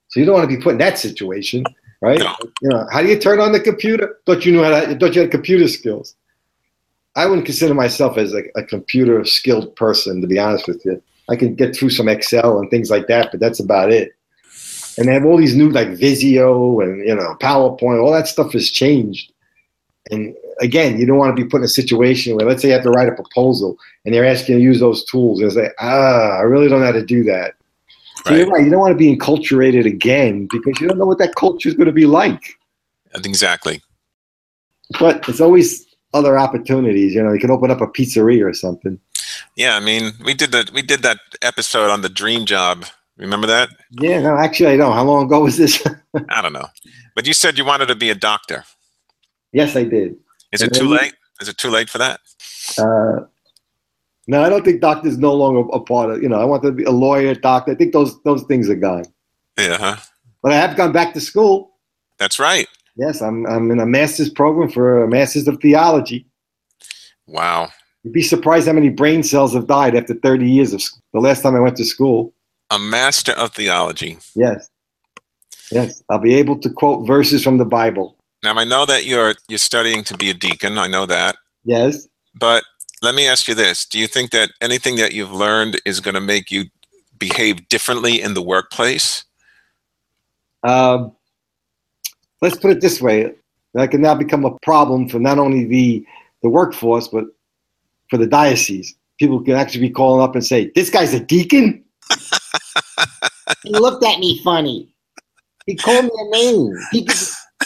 So 0.09 0.19
you 0.19 0.25
don't 0.25 0.35
want 0.35 0.49
to 0.49 0.55
be 0.55 0.61
put 0.61 0.73
in 0.73 0.77
that 0.79 0.99
situation, 0.99 1.63
right? 2.01 2.19
No. 2.19 2.35
You 2.61 2.69
know, 2.69 2.87
how 2.91 3.01
do 3.01 3.07
you 3.07 3.17
turn 3.17 3.39
on 3.39 3.53
the 3.53 3.59
computer? 3.59 4.19
Thought 4.25 4.45
you 4.45 4.51
knew 4.51 4.63
how 4.63 4.81
to, 4.81 4.99
thought 4.99 5.15
you 5.15 5.21
had 5.21 5.31
computer 5.31 5.67
skills. 5.69 6.15
I 7.15 7.25
wouldn't 7.25 7.45
consider 7.45 7.73
myself 7.73 8.17
as 8.17 8.33
a, 8.33 8.43
a 8.55 8.63
computer 8.63 9.23
skilled 9.25 9.75
person, 9.75 10.21
to 10.21 10.27
be 10.27 10.39
honest 10.39 10.67
with 10.67 10.83
you. 10.85 11.01
I 11.29 11.35
can 11.35 11.55
get 11.55 11.75
through 11.75 11.89
some 11.91 12.07
Excel 12.07 12.59
and 12.59 12.69
things 12.69 12.89
like 12.89 13.07
that, 13.07 13.31
but 13.31 13.39
that's 13.39 13.59
about 13.59 13.91
it. 13.91 14.13
And 14.97 15.07
they 15.07 15.13
have 15.13 15.25
all 15.25 15.37
these 15.37 15.55
new 15.55 15.69
like 15.69 15.89
Visio 15.89 16.81
and 16.81 17.05
you 17.07 17.15
know 17.15 17.35
PowerPoint, 17.39 18.03
all 18.03 18.11
that 18.11 18.27
stuff 18.27 18.53
has 18.53 18.69
changed. 18.69 19.31
And 20.09 20.35
again, 20.59 20.99
you 20.99 21.05
don't 21.05 21.17
want 21.17 21.35
to 21.35 21.41
be 21.41 21.47
put 21.47 21.57
in 21.57 21.63
a 21.63 21.69
situation 21.69 22.35
where, 22.35 22.45
let's 22.45 22.61
say, 22.61 22.69
you 22.69 22.73
have 22.73 22.83
to 22.83 22.89
write 22.89 23.07
a 23.07 23.13
proposal 23.13 23.77
and 24.03 24.13
they're 24.13 24.25
asking 24.25 24.55
you 24.55 24.59
to 24.59 24.63
use 24.63 24.79
those 24.79 25.05
tools. 25.05 25.39
And 25.39 25.47
it's 25.47 25.55
like, 25.55 25.73
ah, 25.79 26.37
I 26.37 26.41
really 26.41 26.67
don't 26.67 26.79
know 26.79 26.87
how 26.87 26.91
to 26.91 27.05
do 27.05 27.23
that. 27.25 27.53
So 28.25 28.35
you're 28.35 28.47
right. 28.47 28.63
You 28.63 28.69
don't 28.69 28.79
want 28.79 28.91
to 28.91 28.97
be 28.97 29.15
enculturated 29.15 29.85
again 29.85 30.47
because 30.51 30.79
you 30.79 30.87
don't 30.87 30.97
know 30.97 31.05
what 31.05 31.17
that 31.19 31.35
culture 31.35 31.69
is 31.69 31.75
going 31.75 31.87
to 31.87 31.93
be 31.93 32.05
like. 32.05 32.41
Exactly. 33.15 33.81
But 34.99 35.27
it's 35.27 35.41
always 35.41 35.87
other 36.13 36.37
opportunities. 36.37 37.13
You 37.13 37.23
know, 37.23 37.33
you 37.33 37.39
can 37.39 37.51
open 37.51 37.71
up 37.71 37.81
a 37.81 37.87
pizzeria 37.87 38.45
or 38.45 38.53
something. 38.53 38.99
Yeah, 39.55 39.75
I 39.75 39.79
mean, 39.79 40.11
we 40.23 40.33
did 40.33 40.51
that. 40.51 40.71
We 40.71 40.81
did 40.81 41.01
that 41.03 41.19
episode 41.41 41.89
on 41.89 42.01
the 42.01 42.09
dream 42.09 42.45
job. 42.45 42.85
Remember 43.17 43.47
that? 43.47 43.69
Yeah, 43.91 44.19
no, 44.21 44.37
actually, 44.37 44.71
I 44.73 44.77
don't. 44.77 44.93
How 44.93 45.03
long 45.03 45.25
ago 45.25 45.41
was 45.41 45.57
this? 45.57 45.85
I 46.29 46.41
don't 46.41 46.53
know. 46.53 46.67
But 47.15 47.27
you 47.27 47.33
said 47.33 47.57
you 47.57 47.65
wanted 47.65 47.87
to 47.87 47.95
be 47.95 48.09
a 48.09 48.15
doctor. 48.15 48.63
yes, 49.51 49.75
I 49.75 49.83
did. 49.83 50.15
Is 50.51 50.61
it 50.61 50.73
too 50.73 50.87
then- 50.89 50.97
late? 50.97 51.13
Is 51.41 51.47
it 51.47 51.57
too 51.57 51.69
late 51.69 51.89
for 51.89 51.97
that? 51.97 52.19
Uh, 52.77 53.25
no, 54.27 54.43
I 54.43 54.49
don't 54.49 54.63
think 54.63 54.79
doctor's 54.79 55.17
no 55.17 55.33
longer 55.33 55.67
a 55.73 55.79
part 55.79 56.11
of. 56.11 56.21
You 56.21 56.29
know, 56.29 56.39
I 56.39 56.45
want 56.45 56.61
to 56.63 56.71
be 56.71 56.83
a 56.83 56.91
lawyer, 56.91 57.33
doctor. 57.33 57.71
I 57.71 57.75
think 57.75 57.93
those 57.93 58.21
those 58.23 58.43
things 58.43 58.69
are 58.69 58.75
gone. 58.75 59.05
Yeah, 59.57 59.77
huh? 59.77 59.95
But 60.43 60.51
I 60.53 60.55
have 60.55 60.77
gone 60.77 60.91
back 60.91 61.13
to 61.13 61.21
school. 61.21 61.71
That's 62.19 62.39
right. 62.39 62.67
Yes, 62.95 63.21
I'm 63.21 63.45
I'm 63.47 63.71
in 63.71 63.79
a 63.79 63.85
master's 63.85 64.29
program 64.29 64.69
for 64.69 65.03
a 65.03 65.07
master's 65.07 65.47
of 65.47 65.59
theology. 65.61 66.25
Wow. 67.27 67.69
You'd 68.03 68.13
be 68.13 68.23
surprised 68.23 68.67
how 68.67 68.73
many 68.73 68.89
brain 68.89 69.23
cells 69.23 69.53
have 69.53 69.67
died 69.67 69.95
after 69.95 70.15
30 70.15 70.49
years 70.49 70.73
of 70.73 70.81
school. 70.81 71.01
The 71.13 71.19
last 71.19 71.43
time 71.43 71.55
I 71.55 71.59
went 71.59 71.77
to 71.77 71.85
school. 71.85 72.33
A 72.71 72.79
master 72.79 73.33
of 73.33 73.53
theology. 73.53 74.17
Yes. 74.35 74.69
Yes, 75.71 76.03
I'll 76.09 76.19
be 76.19 76.33
able 76.33 76.59
to 76.59 76.69
quote 76.69 77.07
verses 77.07 77.43
from 77.43 77.57
the 77.57 77.65
Bible. 77.65 78.17
Now 78.43 78.55
I 78.55 78.63
know 78.63 78.85
that 78.85 79.05
you're 79.05 79.35
you're 79.47 79.59
studying 79.59 80.03
to 80.05 80.17
be 80.17 80.29
a 80.29 80.33
deacon. 80.33 80.77
I 80.77 80.87
know 80.87 81.05
that. 81.05 81.37
Yes. 81.63 82.07
But 82.35 82.63
let 83.01 83.15
me 83.15 83.27
ask 83.27 83.47
you 83.47 83.55
this: 83.55 83.85
Do 83.85 83.99
you 83.99 84.07
think 84.07 84.31
that 84.31 84.51
anything 84.61 84.95
that 84.97 85.13
you've 85.13 85.31
learned 85.31 85.79
is 85.85 85.99
going 85.99 86.15
to 86.15 86.21
make 86.21 86.51
you 86.51 86.65
behave 87.17 87.69
differently 87.69 88.21
in 88.21 88.33
the 88.33 88.41
workplace? 88.41 89.23
Um, 90.63 91.15
let's 92.41 92.57
put 92.57 92.71
it 92.71 92.81
this 92.81 93.01
way: 93.01 93.33
that 93.73 93.91
can 93.91 94.01
now 94.01 94.15
become 94.15 94.45
a 94.45 94.57
problem 94.59 95.07
for 95.07 95.19
not 95.19 95.39
only 95.39 95.65
the 95.65 96.05
the 96.43 96.49
workforce, 96.49 97.07
but 97.07 97.25
for 98.09 98.17
the 98.17 98.27
diocese. 98.27 98.95
People 99.19 99.41
can 99.41 99.55
actually 99.55 99.81
be 99.81 99.89
calling 99.89 100.21
up 100.21 100.35
and 100.35 100.45
say, 100.45 100.71
"This 100.75 100.89
guy's 100.89 101.13
a 101.13 101.19
deacon." 101.19 101.83
he 103.63 103.71
looked 103.71 104.03
at 104.03 104.19
me 104.19 104.41
funny. 104.43 104.93
He 105.65 105.75
called 105.75 106.05
me 106.05 106.11
a 106.17 106.29
name. 106.29 106.75
He 106.91 107.05
could, 107.05 107.17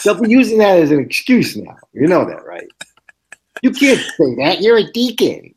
they'll 0.04 0.20
be 0.20 0.28
using 0.28 0.58
that 0.58 0.78
as 0.78 0.90
an 0.90 1.00
excuse 1.00 1.56
now. 1.56 1.76
You 1.92 2.06
know 2.06 2.24
that, 2.26 2.44
right? 2.44 2.68
You 3.62 3.70
can't 3.70 3.98
say 3.98 4.34
that. 4.36 4.60
You're 4.60 4.78
a 4.78 4.92
deacon. 4.92 5.54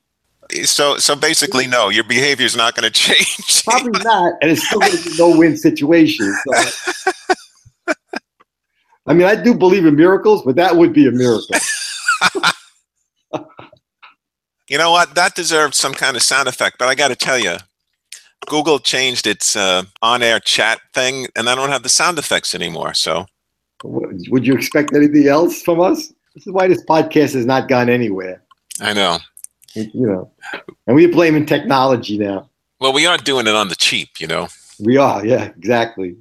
So, 0.64 0.98
so 0.98 1.16
basically, 1.16 1.68
no, 1.68 1.90
your 1.90 2.06
behavior 2.06 2.46
is 2.46 2.56
not 2.56 2.76
going 2.76 2.90
to 2.92 2.92
change. 2.92 3.64
Probably 3.66 4.02
not, 4.04 4.34
and 4.42 4.52
it's 4.52 4.66
still 4.66 4.80
going 4.80 4.94
to 4.94 5.04
be 5.04 5.14
a 5.14 5.18
no-win 5.18 5.58
situation. 5.58 6.34
So. 6.48 7.04
I 9.10 9.14
mean, 9.14 9.28
I 9.28 9.36
do 9.36 9.54
believe 9.54 9.86
in 9.86 9.96
miracles, 9.96 10.44
but 10.44 10.56
that 10.56 10.78
would 10.78 10.94
be 10.94 11.08
a 11.08 11.12
miracle. 11.12 11.58
You 14.70 14.78
know 14.78 14.92
what? 14.92 15.16
That 15.16 15.34
deserves 15.34 15.78
some 15.78 15.94
kind 15.94 16.16
of 16.16 16.22
sound 16.22 16.48
effect. 16.48 16.78
But 16.78 16.90
I 16.90 16.96
got 16.96 17.08
to 17.08 17.16
tell 17.16 17.40
you, 17.40 17.58
Google 18.46 18.78
changed 18.78 19.26
its 19.26 19.56
uh, 19.56 19.84
on-air 20.04 20.40
chat 20.40 20.80
thing, 20.94 21.28
and 21.36 21.50
I 21.50 21.56
don't 21.56 21.70
have 21.70 21.84
the 21.84 21.90
sound 21.90 22.20
effects 22.20 22.54
anymore. 22.54 22.94
So, 22.94 23.26
Would 23.84 24.28
would 24.30 24.46
you 24.46 24.54
expect 24.54 24.96
anything 24.96 25.28
else 25.28 25.62
from 25.64 25.82
us? 25.82 26.14
This 26.36 26.46
is 26.46 26.54
why 26.54 26.68
this 26.68 26.86
podcast 26.86 27.34
has 27.34 27.48
not 27.48 27.68
gone 27.68 27.90
anywhere. 27.90 28.44
I 28.80 28.94
know. 28.94 29.18
You 29.74 29.90
know, 29.94 30.32
and 30.88 30.96
we're 30.96 31.12
blaming 31.12 31.46
technology 31.46 32.18
now. 32.18 32.50
Well, 32.80 32.94
we 32.94 33.06
are 33.06 33.18
doing 33.18 33.48
it 33.48 33.56
on 33.56 33.70
the 33.70 33.76
cheap, 33.76 34.20
you 34.20 34.28
know. 34.28 34.48
We 34.80 34.98
are, 34.98 35.26
yeah, 35.26 35.46
exactly. 35.46 36.16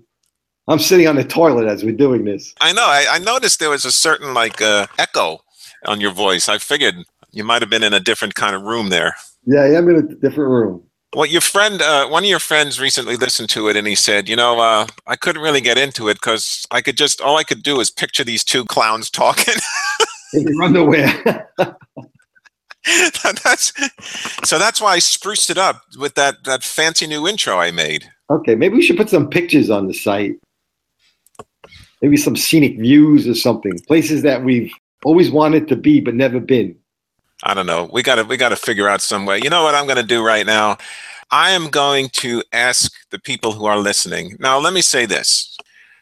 I'm 0.68 0.78
sitting 0.78 1.08
on 1.08 1.16
the 1.16 1.24
toilet 1.24 1.66
as 1.66 1.82
we're 1.82 1.96
doing 1.96 2.24
this. 2.24 2.54
I 2.60 2.72
know. 2.72 2.84
I, 2.84 3.06
I 3.12 3.18
noticed 3.18 3.58
there 3.58 3.70
was 3.70 3.86
a 3.86 3.92
certain 3.92 4.34
like 4.34 4.60
uh, 4.60 4.86
echo 4.98 5.40
on 5.86 5.98
your 6.00 6.12
voice. 6.12 6.48
I 6.48 6.58
figured 6.58 6.94
you 7.32 7.42
might 7.42 7.62
have 7.62 7.70
been 7.70 7.82
in 7.82 7.94
a 7.94 8.00
different 8.00 8.34
kind 8.34 8.54
of 8.54 8.62
room 8.62 8.90
there. 8.90 9.14
Yeah, 9.46 9.60
I 9.60 9.70
am 9.72 9.88
in 9.88 9.96
a 9.96 10.02
different 10.02 10.50
room. 10.50 10.82
Well, 11.14 11.24
your 11.24 11.40
friend, 11.40 11.80
uh, 11.80 12.06
one 12.08 12.24
of 12.24 12.28
your 12.28 12.38
friends 12.38 12.78
recently 12.78 13.16
listened 13.16 13.48
to 13.50 13.68
it 13.68 13.76
and 13.76 13.86
he 13.86 13.94
said, 13.94 14.28
you 14.28 14.36
know, 14.36 14.60
uh, 14.60 14.86
I 15.06 15.16
couldn't 15.16 15.40
really 15.40 15.62
get 15.62 15.78
into 15.78 16.08
it 16.08 16.14
because 16.14 16.66
I 16.70 16.82
could 16.82 16.98
just, 16.98 17.22
all 17.22 17.38
I 17.38 17.44
could 17.44 17.62
do 17.62 17.80
is 17.80 17.90
picture 17.90 18.24
these 18.24 18.44
two 18.44 18.66
clowns 18.66 19.08
talking. 19.08 19.54
In 20.34 20.42
your 20.42 20.62
underwear. 20.62 21.48
that's, 23.42 23.72
so 24.44 24.58
that's 24.58 24.82
why 24.82 24.92
I 24.92 24.98
spruced 24.98 25.48
it 25.48 25.56
up 25.56 25.80
with 25.98 26.14
that, 26.16 26.44
that 26.44 26.62
fancy 26.62 27.06
new 27.06 27.26
intro 27.26 27.56
I 27.56 27.70
made. 27.70 28.04
okay, 28.28 28.54
maybe 28.54 28.74
we 28.74 28.82
should 28.82 28.98
put 28.98 29.08
some 29.08 29.30
pictures 29.30 29.70
on 29.70 29.86
the 29.86 29.94
site. 29.94 30.36
Maybe 32.02 32.16
some 32.16 32.36
scenic 32.36 32.78
views 32.78 33.26
or 33.26 33.34
something. 33.34 33.78
Places 33.86 34.22
that 34.22 34.44
we've 34.44 34.72
always 35.04 35.30
wanted 35.30 35.68
to 35.68 35.76
be 35.76 36.00
but 36.00 36.14
never 36.14 36.40
been. 36.40 36.76
I 37.44 37.54
don't 37.54 37.66
know. 37.66 37.88
We 37.92 38.02
gotta 38.02 38.24
we 38.24 38.36
gotta 38.36 38.56
figure 38.56 38.88
out 38.88 39.00
some 39.00 39.26
way. 39.26 39.40
You 39.42 39.50
know 39.50 39.62
what 39.62 39.74
I'm 39.74 39.86
gonna 39.86 40.02
do 40.02 40.24
right 40.24 40.46
now? 40.46 40.76
I 41.30 41.50
am 41.50 41.68
going 41.68 42.08
to 42.14 42.42
ask 42.52 42.92
the 43.10 43.18
people 43.18 43.52
who 43.52 43.66
are 43.66 43.78
listening. 43.78 44.36
Now, 44.40 44.58
let 44.58 44.72
me 44.72 44.80
say 44.80 45.04
this. 45.04 45.56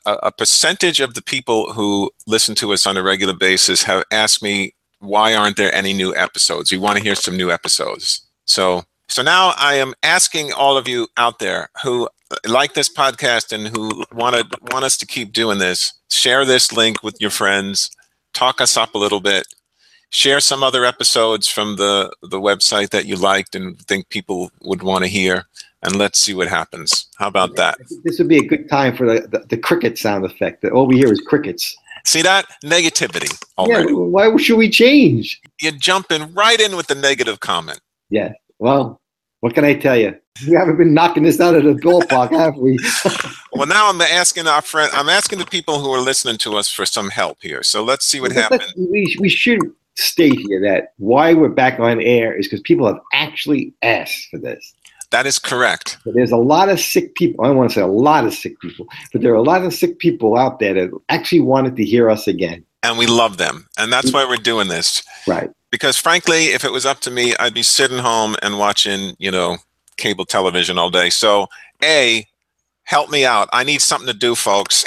A, 0.06 0.12
a 0.22 0.32
percentage 0.32 1.00
of 1.00 1.14
the 1.14 1.22
people 1.22 1.72
who 1.72 2.10
listen 2.26 2.54
to 2.56 2.72
us 2.72 2.86
on 2.86 2.96
a 2.96 3.02
regular 3.02 3.34
basis 3.34 3.82
have 3.82 4.04
asked 4.12 4.42
me 4.42 4.74
why 5.00 5.34
aren't 5.34 5.56
there 5.56 5.74
any 5.74 5.92
new 5.92 6.14
episodes? 6.14 6.72
We 6.72 6.78
want 6.78 6.96
to 6.96 7.02
hear 7.02 7.14
some 7.14 7.36
new 7.36 7.50
episodes. 7.50 8.26
So 8.46 8.84
so 9.08 9.22
now 9.22 9.54
I 9.56 9.74
am 9.74 9.94
asking 10.02 10.52
all 10.52 10.76
of 10.76 10.88
you 10.88 11.08
out 11.16 11.38
there 11.38 11.68
who 11.82 12.08
like 12.46 12.74
this 12.74 12.92
podcast 12.92 13.52
and 13.52 13.68
who 13.68 14.04
want 14.12 14.34
to 14.36 14.58
want 14.72 14.84
us 14.84 14.96
to 14.98 15.06
keep 15.06 15.32
doing 15.32 15.58
this, 15.58 15.92
share 16.10 16.44
this 16.44 16.72
link 16.72 17.02
with 17.02 17.20
your 17.20 17.30
friends, 17.30 17.90
talk 18.34 18.60
us 18.60 18.76
up 18.76 18.94
a 18.94 18.98
little 18.98 19.20
bit 19.20 19.46
share 20.10 20.40
some 20.40 20.62
other 20.62 20.84
episodes 20.84 21.48
from 21.48 21.76
the 21.76 22.10
the 22.22 22.40
website 22.40 22.90
that 22.90 23.06
you 23.06 23.16
liked 23.16 23.54
and 23.54 23.78
think 23.82 24.08
people 24.08 24.50
would 24.62 24.82
want 24.82 25.02
to 25.04 25.08
hear 25.08 25.44
and 25.82 25.96
let's 25.96 26.20
see 26.20 26.34
what 26.34 26.48
happens 26.48 27.08
how 27.16 27.26
about 27.28 27.56
that 27.56 27.76
this 28.04 28.18
would 28.18 28.28
be 28.28 28.38
a 28.38 28.46
good 28.46 28.68
time 28.68 28.96
for 28.96 29.06
the, 29.06 29.26
the, 29.28 29.44
the 29.48 29.56
cricket 29.56 29.98
sound 29.98 30.24
effect. 30.24 30.62
That 30.62 30.72
All 30.72 30.86
we 30.86 30.96
hear 30.96 31.12
is 31.12 31.20
crickets. 31.20 31.76
see 32.04 32.22
that 32.22 32.46
negativity 32.64 33.30
Yeah, 33.66 33.84
why 33.90 34.34
should 34.36 34.58
we 34.58 34.70
change? 34.70 35.40
you're 35.60 35.72
jumping 35.72 36.32
right 36.34 36.60
in 36.60 36.76
with 36.76 36.86
the 36.86 36.94
negative 36.94 37.40
comment 37.40 37.80
Yeah. 38.10 38.32
Well, 38.58 39.00
what 39.40 39.54
can 39.54 39.64
I 39.64 39.74
tell 39.74 39.96
you? 39.96 40.16
We 40.46 40.54
haven't 40.54 40.76
been 40.76 40.92
knocking 40.94 41.22
this 41.22 41.40
out 41.40 41.54
of 41.54 41.64
the 41.64 41.72
ballpark, 41.74 42.30
have 42.32 42.56
we? 42.56 42.78
well 43.52 43.66
now 43.66 43.88
i'm 43.88 44.00
asking 44.00 44.46
our 44.46 44.60
friend 44.60 44.90
i'm 44.94 45.08
asking 45.08 45.38
the 45.38 45.46
people 45.46 45.80
who 45.80 45.90
are 45.92 46.00
listening 46.00 46.36
to 46.38 46.56
us 46.56 46.68
for 46.68 46.84
some 46.84 47.08
help 47.08 47.38
here 47.40 47.62
so 47.62 47.82
let's 47.82 48.04
see 48.04 48.20
what 48.20 48.32
happens 48.32 48.72
We, 48.76 49.16
we 49.18 49.28
should 49.28 49.60
state 49.94 50.38
here 50.48 50.60
that 50.62 50.92
why 50.98 51.32
we're 51.32 51.48
back 51.48 51.80
on 51.80 52.00
air 52.02 52.36
is 52.38 52.46
because 52.46 52.60
people 52.60 52.86
have 52.86 52.98
actually 53.14 53.72
asked 53.82 54.28
for 54.30 54.38
this. 54.38 54.74
that 55.10 55.26
is 55.26 55.38
correct 55.38 55.96
But 56.04 56.14
there's 56.14 56.32
a 56.32 56.36
lot 56.36 56.68
of 56.68 56.78
sick 56.80 57.14
people. 57.14 57.44
I 57.44 57.48
don't 57.48 57.56
want 57.56 57.70
to 57.70 57.74
say 57.76 57.80
a 57.80 57.86
lot 57.86 58.26
of 58.26 58.34
sick 58.34 58.60
people, 58.60 58.86
but 59.12 59.22
there 59.22 59.32
are 59.32 59.36
a 59.36 59.42
lot 59.42 59.64
of 59.64 59.72
sick 59.72 59.98
people 59.98 60.36
out 60.36 60.58
there 60.58 60.74
that 60.74 60.90
actually 61.08 61.40
wanted 61.40 61.76
to 61.76 61.84
hear 61.84 62.10
us 62.10 62.26
again. 62.28 62.62
and 62.82 62.98
we 62.98 63.06
love 63.06 63.38
them 63.38 63.66
and 63.78 63.90
that's 63.92 64.12
why 64.12 64.24
we're 64.28 64.36
doing 64.36 64.68
this 64.68 65.02
Right. 65.26 65.50
because 65.70 65.96
frankly 65.96 66.46
if 66.56 66.62
it 66.64 66.72
was 66.72 66.84
up 66.84 67.00
to 67.00 67.10
me 67.10 67.34
i'd 67.40 67.54
be 67.54 67.62
sitting 67.62 67.98
home 67.98 68.36
and 68.42 68.58
watching 68.58 69.14
you 69.18 69.30
know 69.30 69.56
cable 69.96 70.24
television 70.24 70.78
all 70.78 70.90
day 70.90 71.10
so 71.10 71.46
a 71.82 72.26
help 72.84 73.10
me 73.10 73.24
out 73.24 73.48
i 73.52 73.64
need 73.64 73.80
something 73.80 74.06
to 74.06 74.14
do 74.18 74.34
folks 74.34 74.84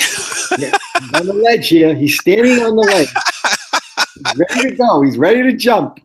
He's 1.00 1.14
on 1.14 1.28
the 1.28 1.34
ledge 1.34 1.70
here. 1.70 1.96
He's 1.96 2.20
standing 2.20 2.60
on 2.60 2.76
the 2.76 2.82
ledge. 2.82 3.08
He's 4.16 4.38
ready 4.38 4.70
to 4.72 4.76
go. 4.76 5.02
He's 5.02 5.18
ready 5.18 5.44
to 5.44 5.54
jump. 5.54 6.00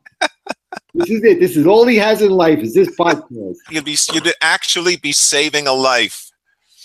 This 0.94 1.10
is 1.10 1.24
it. 1.24 1.40
This 1.40 1.56
is 1.56 1.66
all 1.66 1.84
he 1.86 1.96
has 1.96 2.22
in 2.22 2.30
life 2.30 2.60
is 2.60 2.74
this 2.74 2.88
podcast. 2.96 3.56
you'd 3.70 3.84
be 3.84 3.96
you'd 4.12 4.32
actually 4.40 4.96
be 4.96 5.10
saving 5.12 5.66
a 5.66 5.72
life 5.72 6.30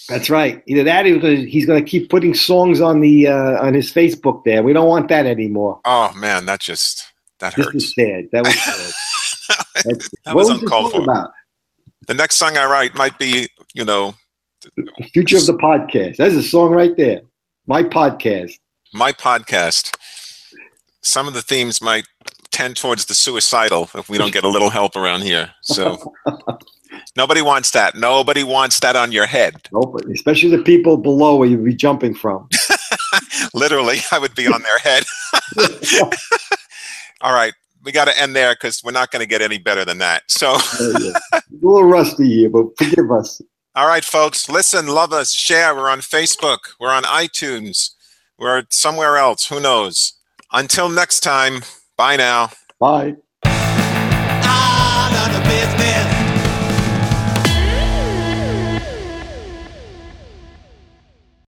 That's 0.07 0.29
right. 0.31 0.63
Either 0.65 0.83
that 0.85 1.05
or 1.05 1.19
he's 1.35 1.67
going 1.67 1.83
to 1.83 1.87
keep 1.89 2.09
putting 2.09 2.33
songs 2.33 2.81
on 2.81 3.01
the 3.01 3.27
uh, 3.27 3.63
on 3.63 3.75
his 3.75 3.93
Facebook 3.93 4.43
there. 4.43 4.63
We 4.63 4.73
don't 4.73 4.87
want 4.87 5.07
that 5.09 5.27
anymore. 5.27 5.79
oh 5.85 6.11
man 6.15 6.45
that 6.47 6.61
just 6.61 7.11
that 7.39 7.53
This 7.55 7.65
hurts 7.65 7.75
is 7.75 7.93
sad. 7.93 8.29
That 8.31 8.45
was 8.45 8.55
sad. 9.83 10.01
That 10.25 10.35
was 10.35 10.49
uncalled 10.49 10.93
for. 10.93 11.01
about? 11.03 11.31
The 12.09 12.15
next 12.15 12.37
song 12.37 12.57
i 12.57 12.65
write 12.65 12.93
might 12.95 13.17
be 13.17 13.47
you 13.73 13.85
know 13.85 14.13
Future 15.13 15.37
of 15.37 15.45
the 15.45 15.53
podcast. 15.53 16.17
That's 16.17 16.35
a 16.35 16.43
song 16.43 16.71
right 16.71 16.91
there. 16.97 17.21
My 17.65 17.81
podcast. 17.81 18.59
my 18.93 19.13
podcast 19.13 19.95
some 21.01 21.27
of 21.29 21.33
the 21.33 21.41
themes 21.41 21.81
might 21.81 22.05
tend 22.51 22.75
towards 22.75 23.05
the 23.05 23.13
suicidal 23.13 23.89
if 23.95 24.09
we 24.09 24.17
don't 24.17 24.33
get 24.33 24.43
a 24.43 24.49
little 24.49 24.69
help 24.71 24.95
around 24.97 25.21
here 25.21 25.51
so 25.61 25.97
nobody 27.15 27.41
wants 27.41 27.71
that 27.71 27.95
nobody 27.95 28.43
wants 28.43 28.79
that 28.81 28.95
on 28.95 29.11
your 29.13 29.25
head 29.27 29.53
Nope. 29.71 30.01
Especially 30.13 30.49
the 30.49 30.63
people 30.63 30.97
below 30.97 31.37
where 31.37 31.47
you'd 31.47 31.63
be 31.63 31.75
jumping 31.75 32.13
from. 32.15 32.49
literally 33.53 33.99
i 34.11 34.19
would 34.19 34.35
be 34.35 34.47
on 34.47 34.61
their 34.63 34.79
head 34.79 35.03
all 37.21 37.33
right 37.33 37.53
we 37.83 37.91
got 37.91 38.05
to 38.05 38.21
end 38.21 38.35
there 38.35 38.53
because 38.53 38.83
we're 38.83 38.91
not 38.91 39.11
going 39.11 39.21
to 39.21 39.27
get 39.27 39.41
any 39.41 39.57
better 39.57 39.85
than 39.85 39.97
that 39.99 40.23
so 40.27 40.53
Oh, 40.55 40.93
yeah. 41.33 41.39
A 41.39 41.41
little 41.61 41.83
rusty 41.83 42.27
here, 42.27 42.49
but 42.49 42.65
forgive 42.77 43.11
us. 43.11 43.41
all 43.75 43.87
right 43.87 44.03
folks 44.05 44.49
listen 44.49 44.87
love 44.87 45.13
us 45.13 45.31
share 45.33 45.73
we're 45.75 45.89
on 45.89 45.99
facebook 45.99 46.59
we're 46.79 46.91
on 46.91 47.03
itunes 47.03 47.91
we're 48.37 48.63
somewhere 48.69 49.17
else 49.17 49.47
who 49.47 49.59
knows 49.59 50.13
until 50.51 50.89
next 50.89 51.19
time 51.21 51.61
bye 51.97 52.15
now 52.15 52.49
Bye. 52.79 53.15